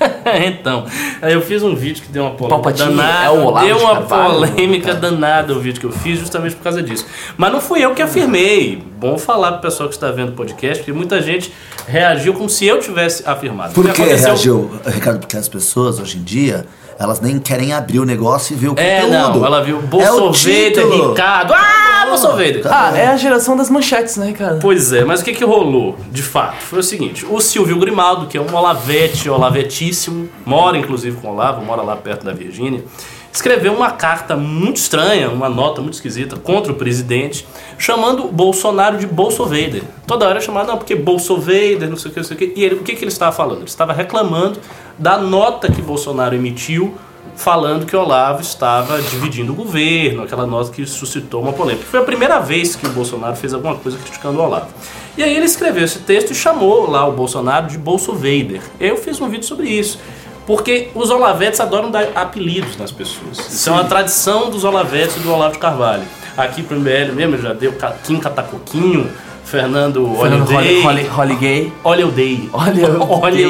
[0.46, 0.84] então,
[1.20, 3.24] aí eu fiz um vídeo que deu uma polêmica Palpatine danada.
[3.24, 4.98] é o Olavo deu de uma Carvalho, polêmica cara.
[4.98, 7.06] danada o vídeo que eu fiz justamente por causa disso.
[7.36, 8.82] Mas não fui eu que afirmei.
[8.98, 11.52] Bom falar pro pessoal que está vendo o podcast, porque muita gente
[11.86, 13.74] reagiu como se eu tivesse afirmado.
[13.74, 15.20] Por que aconteceu- reagiu, Ricardo?
[15.20, 16.66] Porque as pessoas hoje em dia,
[16.98, 19.38] elas nem querem abrir o negócio e ver o É, conteúdo.
[19.40, 21.10] não, ela viu É o Bolsovader, título.
[21.10, 21.52] Ricardo.
[21.54, 22.62] Ah, Bolsovader!
[22.66, 24.58] Ah, é a geração das manchetes, né, Ricardo?
[24.60, 26.56] Pois é, mas o que, que rolou de fato?
[26.62, 31.30] Foi o seguinte: o Silvio Grimaldo, que é um olavete, olavetíssimo, mora inclusive com o
[31.32, 32.84] Olavo, mora lá perto da Virgínia,
[33.32, 37.46] escreveu uma carta muito estranha, uma nota muito esquisita contra o presidente,
[37.78, 39.82] chamando Bolsonaro de Bolsovader.
[40.06, 42.52] Toda hora chamado, não, porque Bolsovader, não sei o que, não sei o que.
[42.54, 43.58] E ele, o que, que ele estava falando?
[43.58, 44.60] Ele estava reclamando
[44.98, 46.94] da nota que Bolsonaro emitiu
[47.34, 51.86] falando que Olavo estava dividindo o governo, aquela nota que suscitou uma polêmica.
[51.86, 54.68] Foi a primeira vez que o Bolsonaro fez alguma coisa criticando o Olavo.
[55.16, 58.62] E aí ele escreveu esse texto e chamou lá o Bolsonaro de Bolsovader.
[58.78, 59.98] Eu fiz um vídeo sobre isso.
[60.46, 63.38] Porque os olavetes adoram dar apelidos nas pessoas.
[63.38, 66.02] Isso é uma tradição dos olavetes e do Olavo de Carvalho.
[66.36, 67.74] Aqui pro MBL mesmo já deu
[68.04, 69.08] Kim Catacoquinho,
[69.44, 70.82] Fernando Fernando Holiday.
[71.84, 72.50] Holly Gay.
[72.52, 73.48] Olha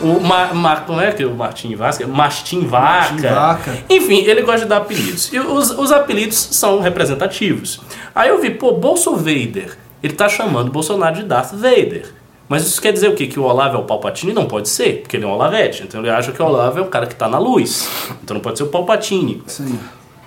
[0.00, 2.06] o Ma, Ma- como é que é o Martim Vasca?
[2.06, 3.12] Mastim Vaca.
[3.12, 3.78] Mastim Vaca.
[3.90, 5.32] Enfim, ele gosta de dar apelidos.
[5.32, 7.80] E os, os apelidos são representativos.
[8.14, 9.76] Aí eu vi, pô, Bolsovader.
[10.02, 12.12] Ele tá chamando Bolsonaro de Darth Vader.
[12.48, 13.26] Mas isso quer dizer o quê?
[13.26, 14.32] Que o Olavo é o Palpatine?
[14.32, 15.82] Não pode ser, porque ele é um Olavete.
[15.82, 17.88] Então ele acha que o Olavo é o cara que tá na luz.
[18.22, 19.42] Então não pode ser o Palpatine.
[19.46, 19.78] Sim.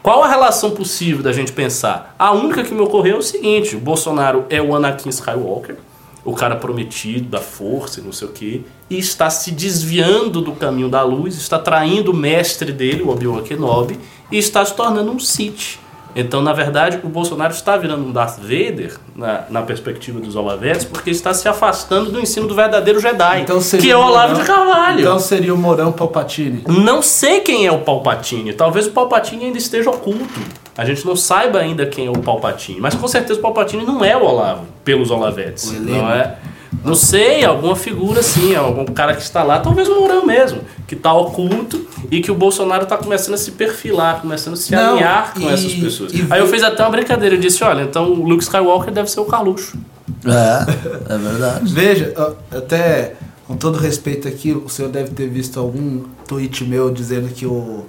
[0.01, 2.15] Qual a relação possível da gente pensar?
[2.17, 5.75] A única que me ocorreu é o seguinte: o Bolsonaro é o Anakin Skywalker,
[6.23, 10.53] o cara prometido da força e não sei o quê, e está se desviando do
[10.53, 13.99] caminho da luz, está traindo o mestre dele, o Obi-Wan Kenobi,
[14.31, 15.77] e está se tornando um Sith.
[16.15, 20.83] Então, na verdade, o Bolsonaro está virando um Darth Vader, na, na perspectiva dos Olavetes,
[20.83, 24.29] porque está se afastando do ensino do verdadeiro Jedi, Então seria que é o Olavo
[24.29, 24.99] Mourão- de Carvalho.
[25.01, 26.63] Então seria o Morão Palpatine.
[26.67, 28.53] Não sei quem é o Palpatine.
[28.53, 30.39] Talvez o Palpatine ainda esteja oculto.
[30.75, 32.79] A gente não saiba ainda quem é o Palpatine.
[32.81, 35.71] Mas com certeza o Palpatine não é o Olavo, pelos Olavetes.
[35.81, 36.35] Não é?
[36.83, 40.95] Não sei, alguma figura assim, algum cara que está lá, talvez o Mourão mesmo, que
[40.95, 44.91] está oculto e que o Bolsonaro está começando a se perfilar, começando a se Não,
[44.93, 46.13] alinhar com e- essas pessoas.
[46.13, 49.09] e Aí eu fiz até uma brincadeira, eu disse, olha, então o Luke Skywalker deve
[49.11, 49.77] ser o Carluxo.
[50.25, 51.73] É, é verdade.
[51.73, 52.13] Veja,
[52.51, 53.15] até
[53.47, 57.85] com todo respeito aqui, o senhor deve ter visto algum tweet meu dizendo que o,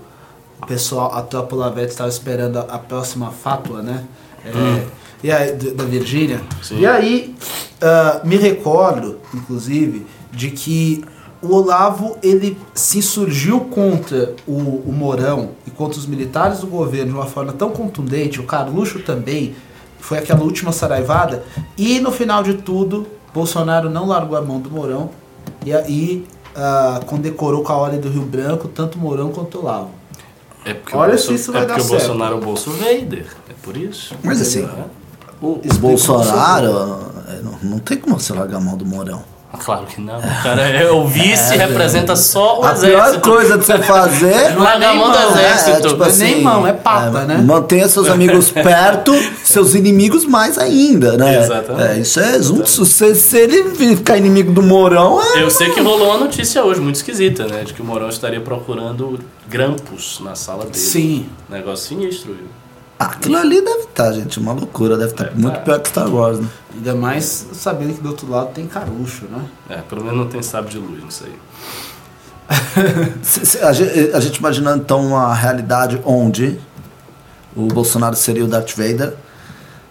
[0.67, 4.05] pessoal, a tropa Lavete estava esperando a, a próxima fátua, né?
[4.45, 4.83] É,
[5.23, 6.41] e aí, da Virgínia.
[6.63, 6.79] Sim.
[6.81, 7.35] E aí,
[7.81, 11.05] ah, me recordo, inclusive, de que
[11.41, 14.53] o Olavo ele se insurgiu contra o,
[14.87, 18.99] o Mourão e contra os militares do governo de uma forma tão contundente, o Carluxo
[19.01, 19.55] também,
[20.01, 21.45] foi aquela última saraivada,
[21.77, 25.11] e no final de tudo, Bolsonaro não largou a mão do Mourão,
[25.65, 26.25] e, e
[26.57, 29.91] ah, condecorou com a Ordem do Rio Branco tanto Mourão quanto Olavo.
[30.65, 32.07] É porque Olha o, Bolso- se isso vai é dar porque o certo.
[32.09, 33.27] Bolsonaro é o Bolso Vader.
[33.49, 34.15] É por isso.
[34.25, 34.85] Mas assim, É.
[35.41, 39.23] o, o Explica Bolsonaro, é, não, não tem como você largar a mão do Mourão.
[39.65, 40.19] Claro que não.
[40.19, 42.91] O cara é o vice, representa só o A exército.
[42.91, 45.71] pior coisa de você fazer Largar a mão do mão, É, exército.
[45.71, 47.39] é, tipo é assim, nem mão, é pata, é, né?
[47.39, 49.13] Mantenha seus amigos perto,
[49.43, 51.43] seus inimigos mais ainda, né?
[51.43, 51.89] Exatamente.
[51.91, 55.43] É, isso é um, se, se ele ficar inimigo do Mourão, é.
[55.43, 57.65] Eu sei que rolou uma notícia hoje muito esquisita, né?
[57.65, 59.19] De que o Mourão estaria procurando
[59.49, 60.77] grampos na sala dele.
[60.77, 61.27] Sim.
[61.49, 62.47] Negócio sinistro, viu?
[62.99, 65.61] Aquilo ali deve estar, gente, uma loucura, deve estar Deve muito tá.
[65.61, 66.49] pior que Star Wars, né?
[66.75, 69.45] Ainda mais sabendo que do outro lado tem carucho, né?
[69.71, 71.35] É, pelo menos não tem sábio de luz nisso aí.
[73.23, 76.59] Se- se- a, gente, a gente imaginando então uma realidade onde
[77.55, 79.15] o Bolsonaro seria o Darth Vader,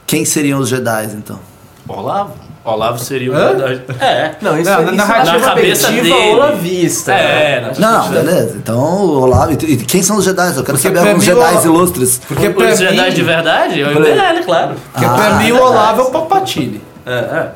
[0.05, 1.39] quem seriam os Jedi então?
[1.87, 2.33] Olavo?
[2.71, 3.53] Olavo seria o Hã?
[3.53, 3.81] verdade.
[3.99, 4.31] É.
[4.41, 6.33] Não, isso, Não, isso na narrativa na cabeça perspectiva dele.
[6.35, 7.11] olavista.
[7.13, 7.71] É, né?
[7.77, 8.57] na- Não, beleza.
[8.57, 9.51] Então, o Olavo.
[9.53, 10.47] E, quem são os Jedi?
[10.49, 12.21] Eu quero Porque saber alguns o Jedi Olavo- ilustres.
[12.27, 13.79] Porque pra Os Jedi mim, de verdade?
[13.79, 14.75] Eu é ele, claro.
[14.91, 15.61] porque Ah, pra mim o.
[15.61, 16.81] Olavo é o Palpatine.
[17.05, 17.49] É, é.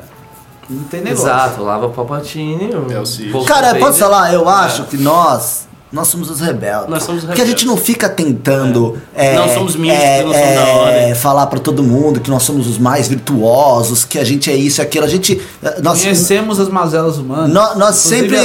[0.70, 1.26] Não tem negócio.
[1.26, 2.70] Exato, Lava Palpatine.
[2.74, 3.30] o É o Sith.
[3.30, 4.32] Bolso Cara, posso falar?
[4.32, 5.68] Eu acho que nós.
[5.92, 6.88] Nós somos os rebeldes.
[6.88, 8.96] Nós somos os Porque a gente não fica tentando.
[9.14, 9.36] É.
[9.36, 11.14] Não somos místicos, é, não somos da é, ordem.
[11.14, 14.80] Falar pra todo mundo que nós somos os mais virtuosos, que a gente é isso
[14.80, 15.04] e aquilo.
[15.04, 15.40] A gente.
[15.82, 17.50] Nós, Conhecemos as mazelas humanas.
[17.52, 18.36] nó- nós sempre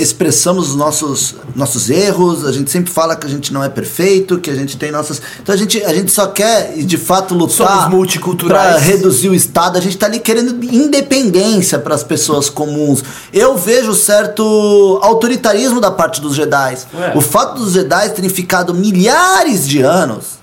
[0.00, 4.38] expressamos os nossos, nossos erros, a gente sempre fala que a gente não é perfeito,
[4.38, 5.20] que a gente tem nossas.
[5.42, 8.74] Então a gente, a gente só quer, de fato, lutar Somos multiculturais.
[8.76, 9.76] pra reduzir o Estado.
[9.76, 13.02] A gente tá ali querendo independência para as pessoas comuns.
[13.32, 16.78] Eu vejo certo autoritarismo da parte dos Jedi.
[16.94, 17.12] Ué.
[17.14, 20.40] O fato dos Jedi terem ficado milhares de anos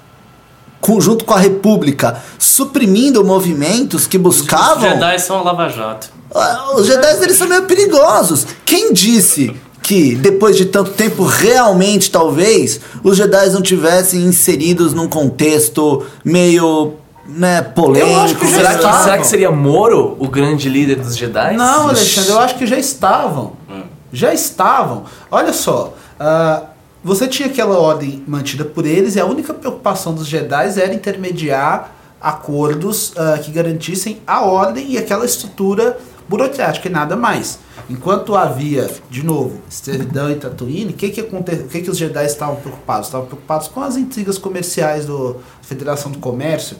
[0.99, 6.09] junto com a República suprimindo movimentos que Os buscavam Jedi são a Lava Jato.
[6.33, 8.47] ah, Os Jedi eles são meio perigosos.
[8.65, 15.07] Quem disse que depois de tanto tempo realmente talvez os Jedi não tivessem inseridos num
[15.07, 16.93] contexto meio
[17.27, 18.11] né, polêmico?
[18.11, 21.55] Eu acho que Será que, será que seria Moro o grande líder dos Jedi?
[21.55, 23.53] Não, Alexandre, eu acho que já estavam.
[23.69, 23.83] Hum.
[24.11, 25.03] Já estavam.
[25.29, 26.63] Olha só, ah,
[27.03, 31.95] você tinha aquela ordem mantida por eles e a única preocupação dos Jedi era intermediar
[32.19, 35.97] acordos ah, que garantissem a ordem e aquela estrutura
[36.27, 37.59] burocrática e nada mais.
[37.89, 41.55] Enquanto havia, de novo, Servidão e Tatooine, o que que, aconte...
[41.55, 43.07] que que os Jedi estavam preocupados?
[43.07, 46.77] Estavam preocupados com as intrigas comerciais do Federação do Comércio.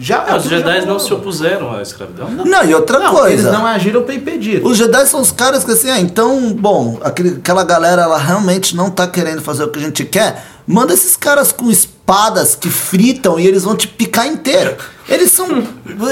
[0.00, 2.28] Já, os Jedi não se opuseram à escravidão.
[2.30, 3.32] Não, e outra Não, coisa.
[3.34, 4.64] eles não agiram para impedir.
[4.64, 8.74] Os Jedi são os caras que assim, ah, então, bom, aquele, aquela galera ela realmente
[8.74, 10.42] não tá querendo fazer o que a gente quer.
[10.66, 14.76] Manda esses caras com espadas que fritam e eles vão te picar inteiro.
[15.10, 15.48] Eles são.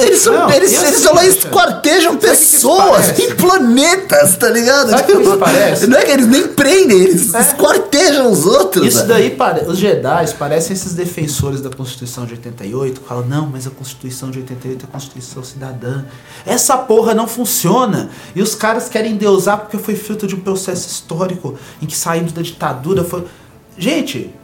[0.03, 0.33] Eles são.
[0.33, 4.91] Não, eles, eles assim, vão lá esquartejam o que que pessoas em planetas, tá ligado?
[4.91, 5.87] Sabe o que isso parece?
[5.87, 7.41] Não é que eles nem prendem, eles É.
[7.41, 8.85] esquartejam os outros.
[8.87, 9.09] Isso velho.
[9.09, 9.65] daí, pare...
[9.67, 14.31] os Jedi parecem esses defensores da Constituição de 88, que falam, não, mas a Constituição
[14.31, 16.03] de 88 é a Constituição cidadã.
[16.45, 18.11] Essa porra não funciona.
[18.35, 22.33] E os caras querem deusar porque foi fruto de um processo histórico em que saímos
[22.33, 23.05] da ditadura.
[23.05, 23.25] Foi...
[23.77, 24.35] Gente,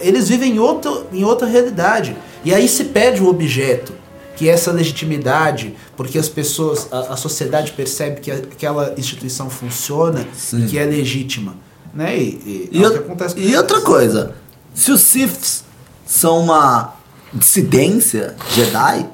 [0.00, 2.16] eles vivem em, outro, em outra realidade.
[2.44, 3.92] E aí se perde o objeto,
[4.36, 10.26] que é essa legitimidade, porque as pessoas, a, a sociedade percebe que aquela instituição funciona
[10.34, 10.64] Sim.
[10.64, 11.56] e que é legítima.
[11.94, 12.16] Né?
[12.18, 14.34] E, e, E, é o e outra coisa,
[14.74, 15.64] se os Siths
[16.04, 16.94] são uma
[17.32, 19.08] dissidência Jedi,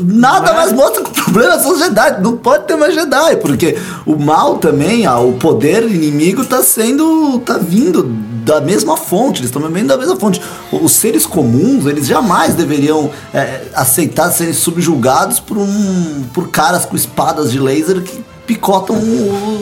[0.00, 0.56] nada Não é?
[0.56, 2.20] mais mostra que o problema são os Jedi.
[2.20, 7.40] Não pode ter mais Jedi, porque o mal também, ah, o poder inimigo tá sendo.
[7.40, 8.04] tá vindo
[8.46, 10.40] da mesma fonte, eles estão bebendo da mesma fonte.
[10.70, 16.24] Os seres comuns, eles jamais deveriam é, aceitar serem subjugados por um.
[16.32, 18.96] por caras com espadas de laser que picotam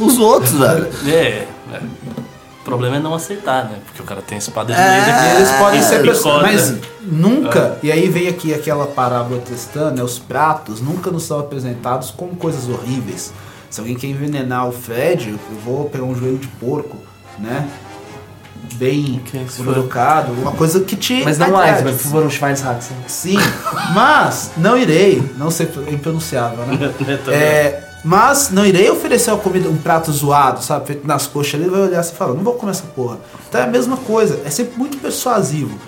[0.03, 0.87] os outros, velho.
[1.09, 1.81] É, é.
[2.61, 3.77] O problema é não aceitar, né?
[3.85, 6.11] Porque o cara tem espada de É, laser que Eles podem ser picota.
[6.13, 11.25] pessoas, mas nunca, e aí vem aqui aquela parábola cristã, né, os pratos nunca nos
[11.25, 13.33] são apresentados como coisas horríveis.
[13.71, 16.97] Se alguém quer envenenar o Fred, eu vou pegar um joelho de porco,
[17.39, 17.69] né?
[18.75, 21.23] Bem isso colocado, uma coisa que te.
[21.23, 22.97] Mas não mais, mas por favor, um Schweinshaxen.
[23.07, 23.37] Sim,
[23.95, 26.95] mas não irei, não sei impronunciável, né?
[27.29, 30.87] É, mas não irei oferecer uma comida, um prato zoado, sabe?
[30.87, 33.19] Feito nas coxas ali, vai olhar assim e falar, não vou comer essa porra.
[33.49, 35.79] Então é a mesma coisa, é sempre muito persuasivo.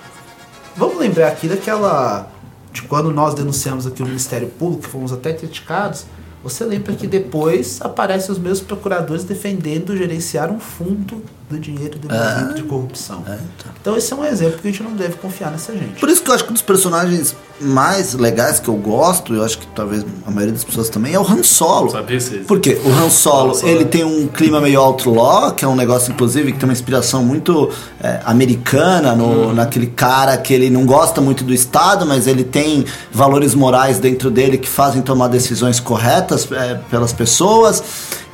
[0.77, 2.29] Vamos lembrar aqui daquela.
[2.73, 6.07] de quando nós denunciamos aqui o Ministério Público, que fomos até criticados.
[6.43, 12.55] Você lembra que depois aparecem os mesmos procuradores defendendo gerenciar um fundo do dinheiro devolvido
[12.55, 13.23] de corrupção.
[13.27, 13.73] É, então.
[13.81, 16.01] Então esse é um exemplo que a gente não deve confiar nessa gente.
[16.01, 19.43] Por isso que eu acho que um dos personagens mais legais que eu gosto, eu
[19.43, 21.91] acho que talvez a maioria das pessoas também, é o Han Solo.
[21.91, 23.91] Sabia se Porque o Han Solo, Nossa, ele né?
[23.91, 27.71] tem um clima meio outlaw, que é um negócio, inclusive, que tem uma inspiração muito
[28.03, 32.85] é, americana no, naquele cara que ele não gosta muito do Estado, mas ele tem
[33.11, 37.83] valores morais dentro dele que fazem tomar decisões corretas é, pelas pessoas.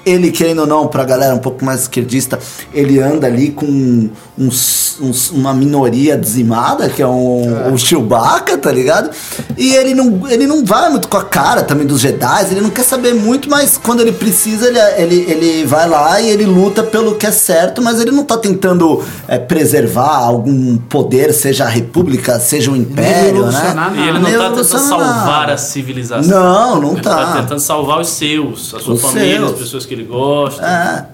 [0.05, 2.39] Ele, querendo ou não, pra galera um pouco mais esquerdista,
[2.75, 8.73] ele anda ali com uns- uns- uma minoria dizimada, que é um, o Chewbacca, tá
[8.73, 9.11] ligado?
[9.57, 12.71] E ele não, ele não vai muito com a cara também dos Jedi, ele não
[12.71, 16.83] quer saber muito, mas quando ele precisa, ele, ele, ele vai lá e ele luta
[16.83, 21.69] pelo que é certo, mas ele não tá tentando é, preservar algum poder, seja a
[21.69, 23.53] República, seja o Império, né?
[23.53, 25.53] revolucionar E ele não Nem tá tentando salvar nada.
[25.53, 26.29] a civilização.
[26.29, 27.27] Não, não ele tá.
[27.27, 29.53] tá tentando salvar os seus, a sua Os família, seus.
[29.53, 30.65] as pessoas que ele gosta.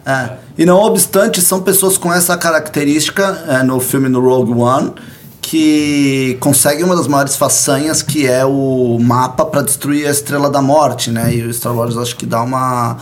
[0.07, 0.31] É, é.
[0.57, 4.93] E não obstante, são pessoas com essa característica é, no filme no Rogue One
[5.41, 10.61] que conseguem uma das maiores façanhas que é o mapa para destruir a Estrela da
[10.61, 11.35] Morte, né?
[11.35, 12.99] E o Star Wars acho que dá uma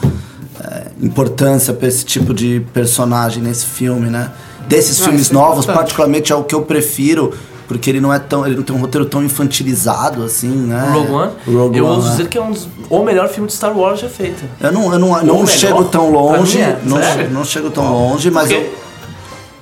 [0.63, 4.31] é, importância para esse tipo de personagem nesse filme, né?
[4.69, 5.77] Desses Ah, filmes é novos, importante.
[5.77, 7.33] particularmente é o que eu prefiro.
[7.69, 8.47] Porque ele não é tão.
[8.47, 10.83] Ele não tem um roteiro tão infantilizado assim, né?
[10.91, 12.17] O Rogue One, Rogue eu One, ouso né?
[12.17, 14.45] dizer que é um dos, o melhor filme de Star Wars já feito.
[14.61, 16.61] Eu não, eu não, não chego tão longe.
[16.61, 16.99] é, não,
[17.31, 18.87] não chego tão longe, mas Porque- eu,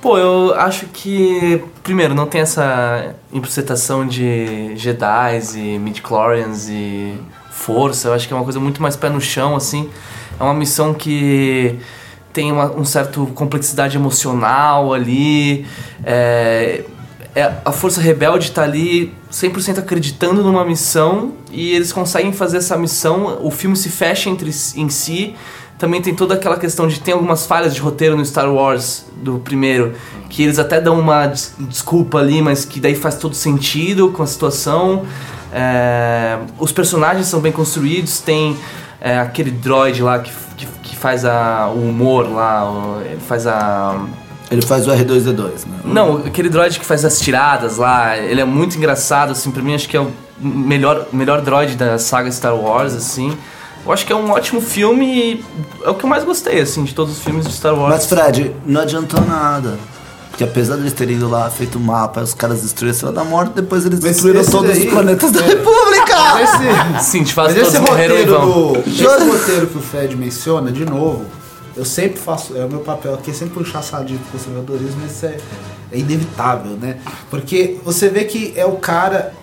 [0.01, 7.15] Pô, eu acho que, primeiro, não tem essa interpretação de Jedi e midichlorians e
[7.49, 8.09] força.
[8.09, 9.89] Eu acho que é uma coisa muito mais pé no chão, assim.
[10.39, 11.79] É uma missão que
[12.31, 15.65] tem uma um certo complexidade emocional ali.
[16.03, 16.83] É,
[17.35, 22.77] é- a força rebelde tá ali 100% acreditando numa missão e eles conseguem fazer essa
[22.77, 23.39] missão.
[23.43, 25.35] O filme se fecha entre, em si.
[25.77, 29.39] Também tem toda aquela questão de tem algumas falhas de roteiro no Star Wars do
[29.39, 29.93] primeiro,
[30.29, 34.23] que eles até dão uma des- desculpa ali, mas que daí faz todo sentido com
[34.23, 35.03] a situação.
[35.51, 38.55] É, os personagens são bem construídos, tem
[39.01, 42.63] é, aquele droid lá que, que, que faz a, o humor lá,
[43.27, 43.99] faz a.
[44.51, 45.79] ele faz o R2D2, né?
[45.83, 49.73] Não, aquele droid que faz as tiradas lá, ele é muito engraçado, assim, pra mim
[49.75, 53.35] acho que é o melhor, melhor droid da saga Star Wars, assim.
[53.85, 55.45] Eu acho que é um ótimo filme e
[55.83, 57.93] é o que eu mais gostei, assim, de todos os filmes de Star Wars.
[57.93, 59.77] Mas Fred, não adiantou nada.
[60.31, 63.23] Porque apesar deles terem ido lá, feito um mapa, os caras destruíram a Estrela da
[63.23, 65.47] Morte, depois eles Esse- destruíram esse todos daí- os planetas da é.
[65.47, 66.15] República!
[66.41, 68.73] Esse, Sim, de fato, Mas todos morreram e vão.
[68.85, 71.23] esse roteiro que o Fred menciona, de novo,
[71.75, 75.25] eu sempre faço, é o meu papel aqui, é sempre puxar sardinha pro conservadorismo, isso
[75.25, 75.37] é,
[75.91, 76.97] é inevitável, né?
[77.29, 79.33] Porque você vê que é o cara,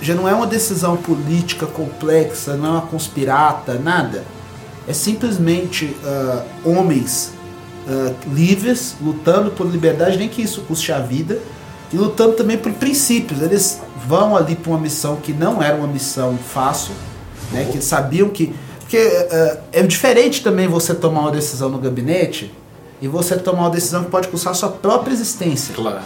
[0.00, 4.24] já não é uma decisão política complexa, não é uma conspirata, nada.
[4.86, 7.32] É simplesmente ah, homens
[7.88, 11.38] ah, livres, lutando por liberdade, nem que isso custe a vida,
[11.92, 13.42] e lutando também por princípios.
[13.42, 16.94] Eles vão ali para uma missão que não era uma missão fácil,
[17.50, 17.68] né?
[17.70, 18.54] Que sabiam que.
[18.92, 22.52] Porque ah, é diferente também você tomar uma decisão no gabinete
[23.00, 26.02] e você tomar uma decisão que pode custar a sua própria existência Claro.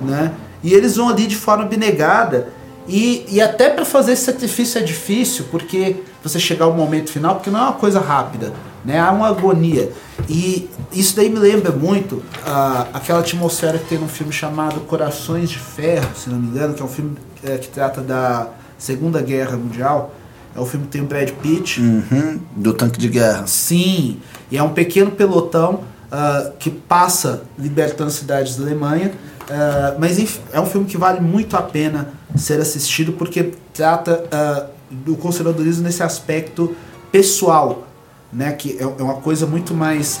[0.00, 0.32] né?
[0.64, 2.48] E eles vão ali de forma abnegada.
[2.88, 7.34] E, e até para fazer esse sacrifício é difícil, porque você chegar ao momento final,
[7.34, 8.50] porque não é uma coisa rápida,
[8.82, 8.98] né?
[8.98, 9.92] Há uma agonia.
[10.26, 15.50] E isso daí me lembra muito ah, aquela atmosfera que tem num filme chamado Corações
[15.50, 17.14] de Ferro, se não me engano, que é um filme
[17.44, 20.14] eh, que trata da Segunda Guerra Mundial.
[20.54, 23.46] É um filme que tem o Brad Pitt, Uhum, do tanque de guerra.
[23.46, 24.18] Sim,
[24.50, 25.80] e é um pequeno pelotão
[26.10, 29.12] ah, que passa libertando cidades da Alemanha.
[29.50, 34.24] ah, mas enfim, é um filme que vale muito a pena ser assistido porque trata
[34.30, 36.76] ah, do conservadorismo nesse aspecto
[37.10, 37.86] pessoal,
[38.30, 38.52] né?
[38.52, 40.20] Que é, é uma coisa muito mais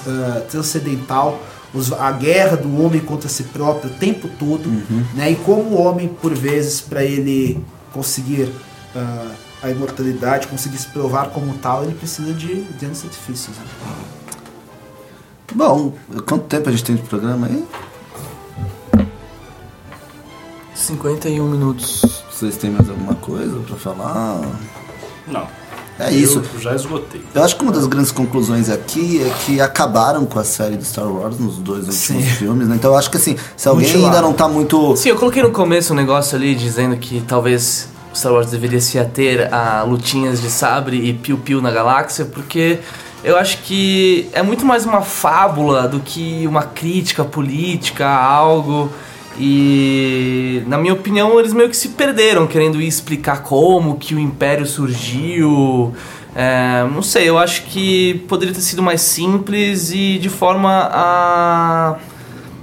[0.50, 1.40] transcendental.
[1.74, 4.68] Os- a guerra do homem contra si próprio o tempo todo,
[5.14, 5.30] né?
[5.30, 7.62] E como o homem, por vezes, para ele
[7.92, 8.50] conseguir
[8.94, 9.30] ah,
[9.62, 13.56] a imortalidade, conseguir se provar como tal, ele precisa de grandes sacrifícios.
[13.56, 13.64] né?
[15.54, 15.94] Bom,
[16.26, 17.64] quanto tempo a gente tem de programa aí?
[20.74, 22.22] 51 minutos.
[22.30, 24.40] Vocês têm mais alguma coisa pra falar?
[25.28, 25.46] Não.
[25.98, 26.42] É isso.
[26.54, 27.22] Eu já esgotei.
[27.34, 30.84] Eu acho que uma das grandes conclusões aqui é que acabaram com a série do
[30.84, 32.22] Star Wars nos dois últimos Sim.
[32.22, 32.74] filmes, né?
[32.74, 34.96] Então eu acho que assim, se alguém ainda não tá muito.
[34.96, 38.98] Sim, eu coloquei no começo um negócio ali dizendo que talvez Star Wars deveria se
[38.98, 42.80] ater a lutinhas de sabre e piu-piu na galáxia, porque
[43.24, 48.90] eu acho que é muito mais uma fábula do que uma crítica política a algo.
[49.38, 54.66] E na minha opinião eles meio que se perderam querendo explicar como que o Império
[54.66, 55.94] surgiu.
[56.34, 61.96] É, não sei, eu acho que poderia ter sido mais simples e de forma a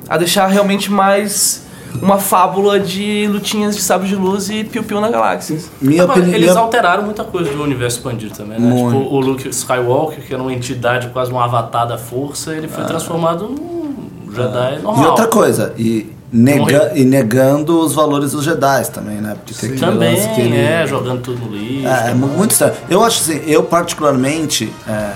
[0.10, 1.64] a deixar realmente mais
[2.02, 5.58] uma fábula de lutinhas de sabre de luz e piu-piu na galáxia.
[5.82, 8.70] Minha Agora, eles alteraram muita coisa do universo expandido também, né?
[8.70, 8.98] Muito.
[9.00, 12.84] Tipo, o Luke Skywalker, que era uma entidade, quase um avatar da força, ele foi
[12.86, 13.90] transformado num
[14.34, 15.04] Jedi normal.
[15.04, 19.36] E outra coisa, e, nega, e negando os valores dos Jedi também, né?
[19.36, 21.88] Porque tem aquele Também, que ele- é, jogando tudo no lixo.
[21.88, 22.74] É, é mu- muito estranho.
[22.90, 25.12] Eu acho assim, eu particularmente, é,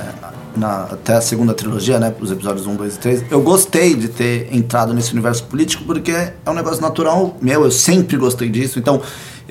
[0.56, 4.08] na, até a segunda trilogia, né, os episódios 1, 2 e 3, eu gostei de
[4.08, 8.80] ter entrado nesse universo político porque é um negócio natural meu, eu sempre gostei disso,
[8.80, 9.02] então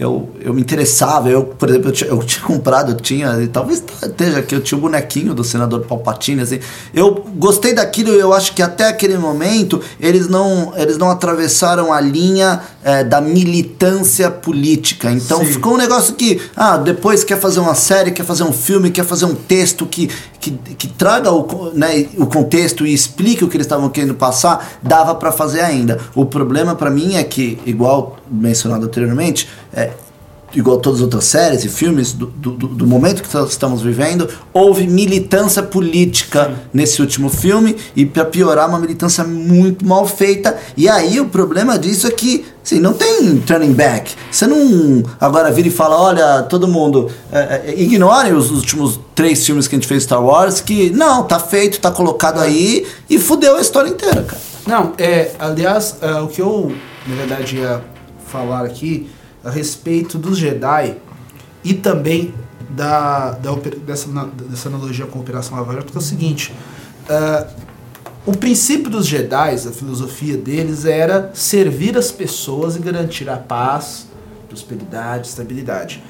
[0.03, 3.47] eu, eu me interessava, eu, por exemplo, eu tinha, eu tinha comprado, eu tinha, e
[3.47, 6.59] talvez esteja aqui, eu tinha o bonequinho do senador Palpatine, assim,
[6.93, 12.01] eu gostei daquilo, eu acho que até aquele momento eles não, eles não atravessaram a
[12.01, 15.47] linha é, da militância política, então Sim.
[15.47, 19.05] ficou um negócio que, ah, depois quer fazer uma série, quer fazer um filme, quer
[19.05, 23.57] fazer um texto que, que, que traga o, né, o contexto e explique o que
[23.57, 26.01] eles estavam querendo passar, dava pra fazer ainda.
[26.15, 29.91] O problema pra mim é que, igual mencionado anteriormente, é,
[30.55, 34.87] igual todas as outras séries e filmes do, do, do- momento que estamos vivendo, houve
[34.87, 40.59] militância política nesse último filme e para piorar uma militância muito mal feita.
[40.77, 44.13] E aí o problema disso é que assim, não tem turning back.
[44.31, 49.45] Você não agora vira e fala, olha, todo mundo é, é, ignorem os últimos três
[49.47, 53.19] filmes que a gente fez Star Wars, que não, tá feito, tá colocado aí e
[53.19, 54.43] fudeu a história inteira, cara.
[54.67, 56.71] Não, é, aliás, é, o que eu,
[57.07, 57.81] na verdade, ia
[58.27, 59.09] falar aqui
[59.45, 60.97] a respeito dos Jedi
[61.65, 62.35] e também
[62.71, 63.53] da, da
[63.87, 64.09] dessa,
[64.49, 66.53] dessa analogia com a Operação Lava Jato, que é o seguinte:
[67.09, 67.47] é,
[68.25, 74.07] o princípio dos Jedi, a filosofia deles era servir as pessoas e garantir a paz,
[74.49, 76.03] prosperidade, estabilidade.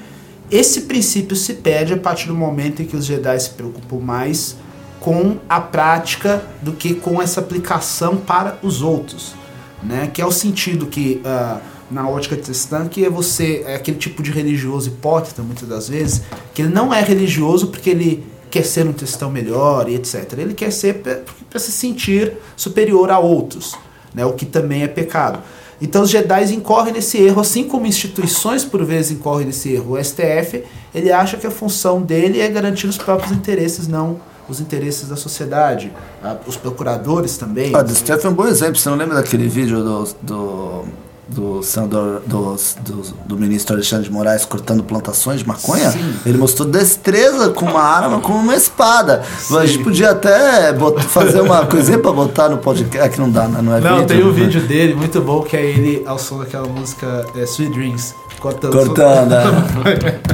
[0.51, 4.55] Esse princípio se perde a partir do momento em que os Jedi se preocupam mais
[4.99, 9.33] com a prática do que com essa aplicação para os outros,
[9.81, 10.09] né?
[10.13, 11.59] Que é o sentido que ah,
[11.93, 16.21] na ótica cristã que é você é aquele tipo de religioso hipócrita muitas das vezes
[16.53, 20.33] que ele não é religioso porque ele quer ser um cristão melhor e etc.
[20.37, 21.01] Ele quer ser
[21.49, 23.75] para se sentir superior a outros,
[24.13, 24.23] né?
[24.25, 25.39] O que também é pecado.
[25.81, 29.95] Então os Jedi incorrem nesse erro, assim como instituições por vezes incorrem nesse erro.
[29.95, 30.63] O STF,
[30.93, 35.15] ele acha que a função dele é garantir os próprios interesses, não os interesses da
[35.15, 35.91] sociedade.
[36.23, 37.75] Ah, Os procuradores também.
[37.75, 38.75] Ah, do Steph é um bom exemplo.
[38.75, 40.85] Você não lembra daquele vídeo do, do,
[41.27, 45.89] do senador, do, do, do ministro Alexandre de Moraes cortando plantações de maconha?
[45.91, 46.15] Sim.
[46.25, 49.23] Ele mostrou destreza com uma arma, com uma espada.
[49.57, 52.97] A gente podia até bot- fazer uma coisinha pra botar no podcast.
[53.07, 53.61] É que não dá, né?
[53.61, 54.07] não é Não, vídeo.
[54.07, 54.33] tem um né?
[54.33, 58.13] vídeo dele muito bom que é ele ao som daquela música é, Sweet Dreams.
[58.39, 58.71] Cortando.
[58.73, 59.33] Cortando.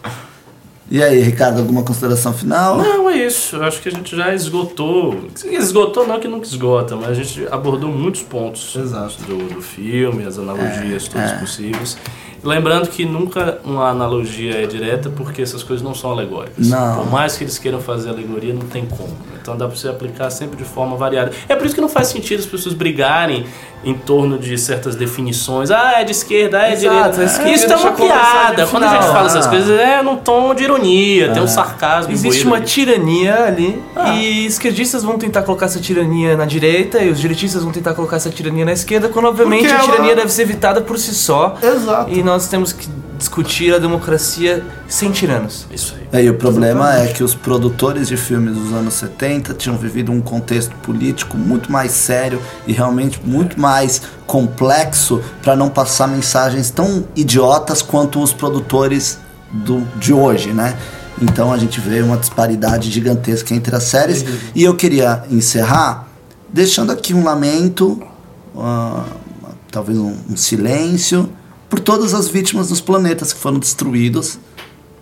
[0.91, 0.95] é.
[0.95, 2.77] E aí, Ricardo, alguma consideração final?
[2.77, 3.55] Não, é isso.
[3.55, 5.27] Eu acho que a gente já esgotou.
[5.45, 9.23] Esgotou não que nunca esgota, mas a gente abordou muitos pontos Exato.
[9.23, 11.37] do, do filme, as analogias todas é.
[11.37, 11.97] possíveis.
[12.43, 16.67] Lembrando que nunca uma analogia é direta, porque essas coisas não são alegóricas.
[16.67, 16.95] Não.
[17.03, 19.15] Por mais que eles queiram fazer alegoria, não tem como.
[19.39, 21.31] Então dá pra você aplicar sempre de forma variada.
[21.49, 23.45] É por isso que não faz sentido as pessoas brigarem
[23.83, 25.71] em torno de certas definições.
[25.71, 27.21] Ah, é de esquerda, ah, é de Exato, direita.
[27.43, 28.67] é isso é uma piada.
[28.67, 29.49] Quando a gente fala essas Ah.
[29.49, 32.11] coisas, é num tom de ironia, tem um sarcasmo.
[32.11, 32.65] Existe uma ali.
[32.65, 34.13] tirania ali Ah.
[34.13, 38.17] e esquerdistas vão tentar colocar essa tirania na direita e os direitistas vão tentar colocar
[38.17, 41.15] essa tirania na esquerda, quando obviamente Porque a ela- tirania deve ser evitada por si
[41.15, 41.57] só.
[41.63, 42.11] Exato.
[42.11, 45.67] E nós temos que discutir a democracia sem tiranos.
[45.69, 46.21] Isso aí.
[46.21, 50.11] É, e o problema é que os produtores de filmes dos anos 70 tinham vivido
[50.11, 56.69] um contexto político muito mais sério e realmente muito mais complexo para não passar mensagens
[56.71, 59.19] tão idiotas quanto os produtores
[59.51, 60.77] do, de hoje, né?
[61.21, 64.25] Então a gente vê uma disparidade gigantesca entre as séries.
[64.55, 66.07] E eu queria encerrar
[66.49, 68.01] deixando aqui um lamento,
[68.57, 69.03] ah,
[69.69, 71.29] talvez um, um silêncio,
[71.71, 74.37] por todas as vítimas dos planetas que foram destruídos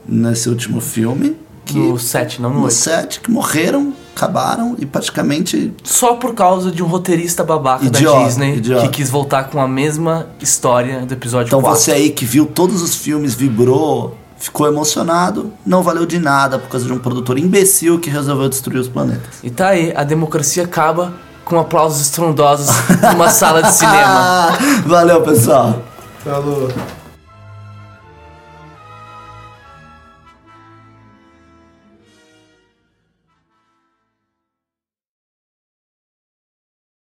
[0.07, 1.36] nesse último filme.
[1.65, 2.74] Que, No 7, não no no 8.
[2.74, 5.74] set, que morreram, acabaram e praticamente.
[5.84, 8.84] Só por causa de um roteirista babaca Idiota, da Disney idiota.
[8.88, 11.80] que quis voltar com a mesma história do episódio Então 4.
[11.80, 16.70] você aí que viu todos os filmes, vibrou, ficou emocionado, não valeu de nada por
[16.70, 19.39] causa de um produtor imbecil que resolveu destruir os planetas.
[19.43, 21.13] E tá aí, a democracia acaba
[21.45, 22.67] com aplausos estrondosos
[23.11, 24.49] numa sala de cinema.
[24.86, 25.82] Valeu, pessoal!
[26.24, 26.67] Falou.